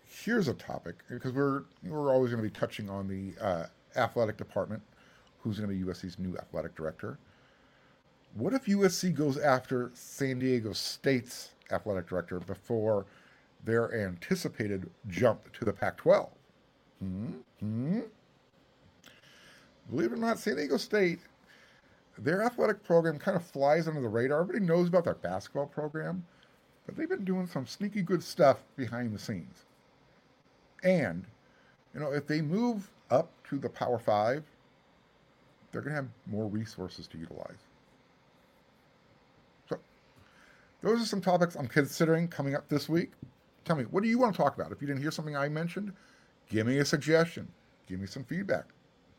here's 0.05 0.49
a 0.49 0.55
topic 0.55 0.97
because 1.09 1.33
we're 1.33 1.65
we're 1.85 2.13
always 2.13 2.31
going 2.31 2.43
to 2.43 2.49
be 2.49 2.55
touching 2.55 2.91
on 2.91 3.09
the 3.09 3.33
uh, 3.45 3.67
athletic 3.97 4.37
department, 4.37 4.83
who's 5.41 5.59
going 5.59 5.71
to 5.71 5.75
be 5.75 5.91
USC's 5.91 6.19
new 6.19 6.37
athletic 6.37 6.75
director. 6.75 7.19
What 8.35 8.53
if 8.53 8.67
USC 8.67 9.15
goes 9.15 9.39
after 9.39 9.91
San 9.95 10.39
Diego 10.39 10.73
State's 10.73 11.51
athletic 11.71 12.07
director 12.09 12.39
before 12.41 13.07
their 13.65 13.95
anticipated 13.95 14.91
jump 15.09 15.51
to 15.55 15.65
the 15.65 15.73
Pac-12? 15.73 16.29
Hmm? 17.01 17.27
Hmm? 17.61 18.01
Believe 19.91 20.13
it 20.13 20.15
or 20.15 20.21
not, 20.21 20.39
San 20.39 20.57
Diego 20.57 20.77
State, 20.77 21.21
their 22.19 22.43
athletic 22.43 22.83
program 22.83 23.19
kind 23.19 23.37
of 23.37 23.45
flies 23.45 23.89
under 23.89 24.01
the 24.01 24.09
radar. 24.09 24.41
Everybody 24.41 24.65
knows 24.65 24.89
about 24.89 25.05
their 25.05 25.15
basketball 25.15 25.67
program, 25.67 26.25
but 26.87 26.97
they've 26.97 27.09
been 27.09 27.25
doing 27.25 27.47
some 27.47 27.67
sneaky 27.67 28.03
good 28.03 28.23
stuff 28.23 28.59
behind 28.77 29.15
the 29.15 29.19
scenes. 29.19 29.65
And, 30.83 31.25
you 31.93 32.01
know, 32.01 32.13
if 32.13 32.27
they 32.27 32.41
move 32.41 32.89
up 33.11 33.31
to 33.51 33.59
the 33.59 33.69
Power 33.69 33.99
Five, 33.99 34.45
they're 35.73 35.81
going 35.83 35.93
to 35.93 35.97
have 35.97 36.09
more 36.27 36.47
resources 36.47 37.07
to 37.09 37.19
utilize. 37.19 37.59
So, 39.69 39.79
those 40.83 41.03
are 41.03 41.07
some 41.07 41.21
topics 41.21 41.57
I'm 41.57 41.67
considering 41.67 42.29
coming 42.29 42.55
up 42.55 42.69
this 42.69 42.89
week. 42.89 43.13
Tell 43.65 43.77
me, 43.77 43.85
what 43.85 44.03
do 44.03 44.09
you 44.09 44.19
want 44.19 44.35
to 44.35 44.41
talk 44.41 44.55
about? 44.55 44.71
If 44.71 44.81
you 44.81 44.87
didn't 44.87 45.03
hear 45.03 45.11
something 45.11 45.37
I 45.37 45.49
mentioned, 45.49 45.93
give 46.49 46.67
me 46.67 46.79
a 46.79 46.85
suggestion. 46.85 47.49
Give 47.89 48.01
me 48.01 48.07
some 48.07 48.25
feedback 48.25 48.67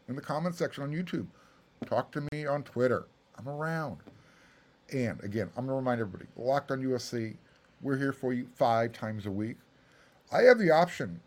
in 0.07 0.15
the 0.15 0.21
comment 0.21 0.55
section 0.55 0.83
on 0.83 0.91
YouTube. 0.91 1.27
Talk 1.85 2.11
to 2.13 2.23
me 2.31 2.45
on 2.45 2.63
Twitter. 2.63 3.07
I'm 3.37 3.47
around. 3.47 3.97
And 4.93 5.21
again, 5.23 5.49
I'm 5.57 5.65
going 5.65 5.69
to 5.69 5.73
remind 5.75 5.99
everybody 5.99 6.25
Locked 6.37 6.71
on 6.71 6.81
USC, 6.81 7.35
we're 7.81 7.97
here 7.97 8.13
for 8.13 8.33
you 8.33 8.47
five 8.55 8.93
times 8.93 9.25
a 9.25 9.31
week. 9.31 9.57
I 10.31 10.41
have 10.43 10.59
the 10.59 10.71
option 10.71 11.19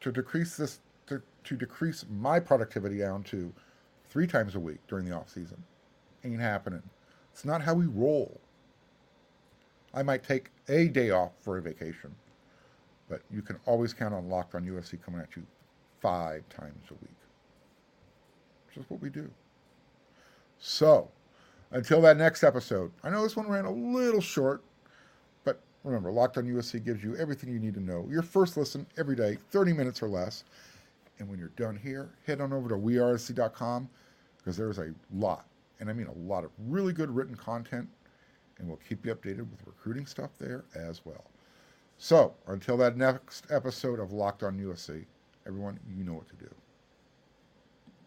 to 0.00 0.10
decrease 0.10 0.56
this 0.56 0.80
to, 1.06 1.22
to 1.44 1.56
decrease 1.56 2.04
my 2.10 2.40
productivity 2.40 2.98
down 2.98 3.22
to 3.24 3.52
three 4.08 4.26
times 4.26 4.54
a 4.54 4.60
week 4.60 4.78
during 4.88 5.04
the 5.04 5.14
off 5.14 5.28
season. 5.28 5.62
Ain't 6.24 6.40
happening. 6.40 6.82
It's 7.32 7.44
not 7.44 7.62
how 7.62 7.74
we 7.74 7.86
roll. 7.86 8.40
I 9.94 10.02
might 10.02 10.22
take 10.22 10.50
a 10.68 10.88
day 10.88 11.10
off 11.10 11.32
for 11.40 11.58
a 11.58 11.62
vacation, 11.62 12.14
but 13.08 13.22
you 13.30 13.42
can 13.42 13.58
always 13.66 13.92
count 13.92 14.14
on 14.14 14.28
Locked 14.28 14.54
on 14.54 14.64
USC 14.64 15.02
coming 15.02 15.20
at 15.20 15.36
you 15.36 15.42
five 16.00 16.48
times 16.48 16.84
a 16.90 16.94
week. 16.94 17.16
Which 18.66 18.78
is 18.78 18.90
what 18.90 19.00
we 19.02 19.10
do. 19.10 19.30
So, 20.58 21.08
until 21.70 22.00
that 22.02 22.16
next 22.16 22.42
episode, 22.42 22.92
I 23.02 23.10
know 23.10 23.22
this 23.22 23.36
one 23.36 23.48
ran 23.48 23.64
a 23.64 23.70
little 23.70 24.20
short, 24.20 24.62
remember, 25.84 26.12
Locked 26.12 26.38
on 26.38 26.44
USC 26.44 26.84
gives 26.84 27.02
you 27.02 27.16
everything 27.16 27.50
you 27.50 27.58
need 27.58 27.74
to 27.74 27.80
know. 27.80 28.06
Your 28.08 28.22
first 28.22 28.56
listen 28.56 28.86
every 28.96 29.16
day, 29.16 29.38
30 29.50 29.72
minutes 29.72 30.02
or 30.02 30.08
less. 30.08 30.44
And 31.18 31.28
when 31.28 31.38
you're 31.38 31.48
done 31.50 31.76
here, 31.76 32.10
head 32.26 32.40
on 32.40 32.52
over 32.52 32.68
to 32.68 32.74
wearesc.com 32.76 33.88
because 34.38 34.56
there's 34.56 34.78
a 34.78 34.92
lot, 35.14 35.46
and 35.80 35.88
I 35.88 35.92
mean 35.92 36.08
a 36.08 36.18
lot 36.28 36.44
of 36.44 36.50
really 36.66 36.92
good 36.92 37.14
written 37.14 37.34
content, 37.34 37.88
and 38.58 38.66
we'll 38.66 38.80
keep 38.88 39.06
you 39.06 39.14
updated 39.14 39.50
with 39.50 39.64
recruiting 39.66 40.06
stuff 40.06 40.30
there 40.38 40.64
as 40.74 41.04
well. 41.04 41.24
So, 41.98 42.34
until 42.48 42.76
that 42.78 42.96
next 42.96 43.46
episode 43.50 44.00
of 44.00 44.12
Locked 44.12 44.42
on 44.42 44.58
USC, 44.58 45.04
everyone, 45.46 45.78
you 45.96 46.02
know 46.02 46.14
what 46.14 46.28
to 46.28 46.34
do. 46.36 46.61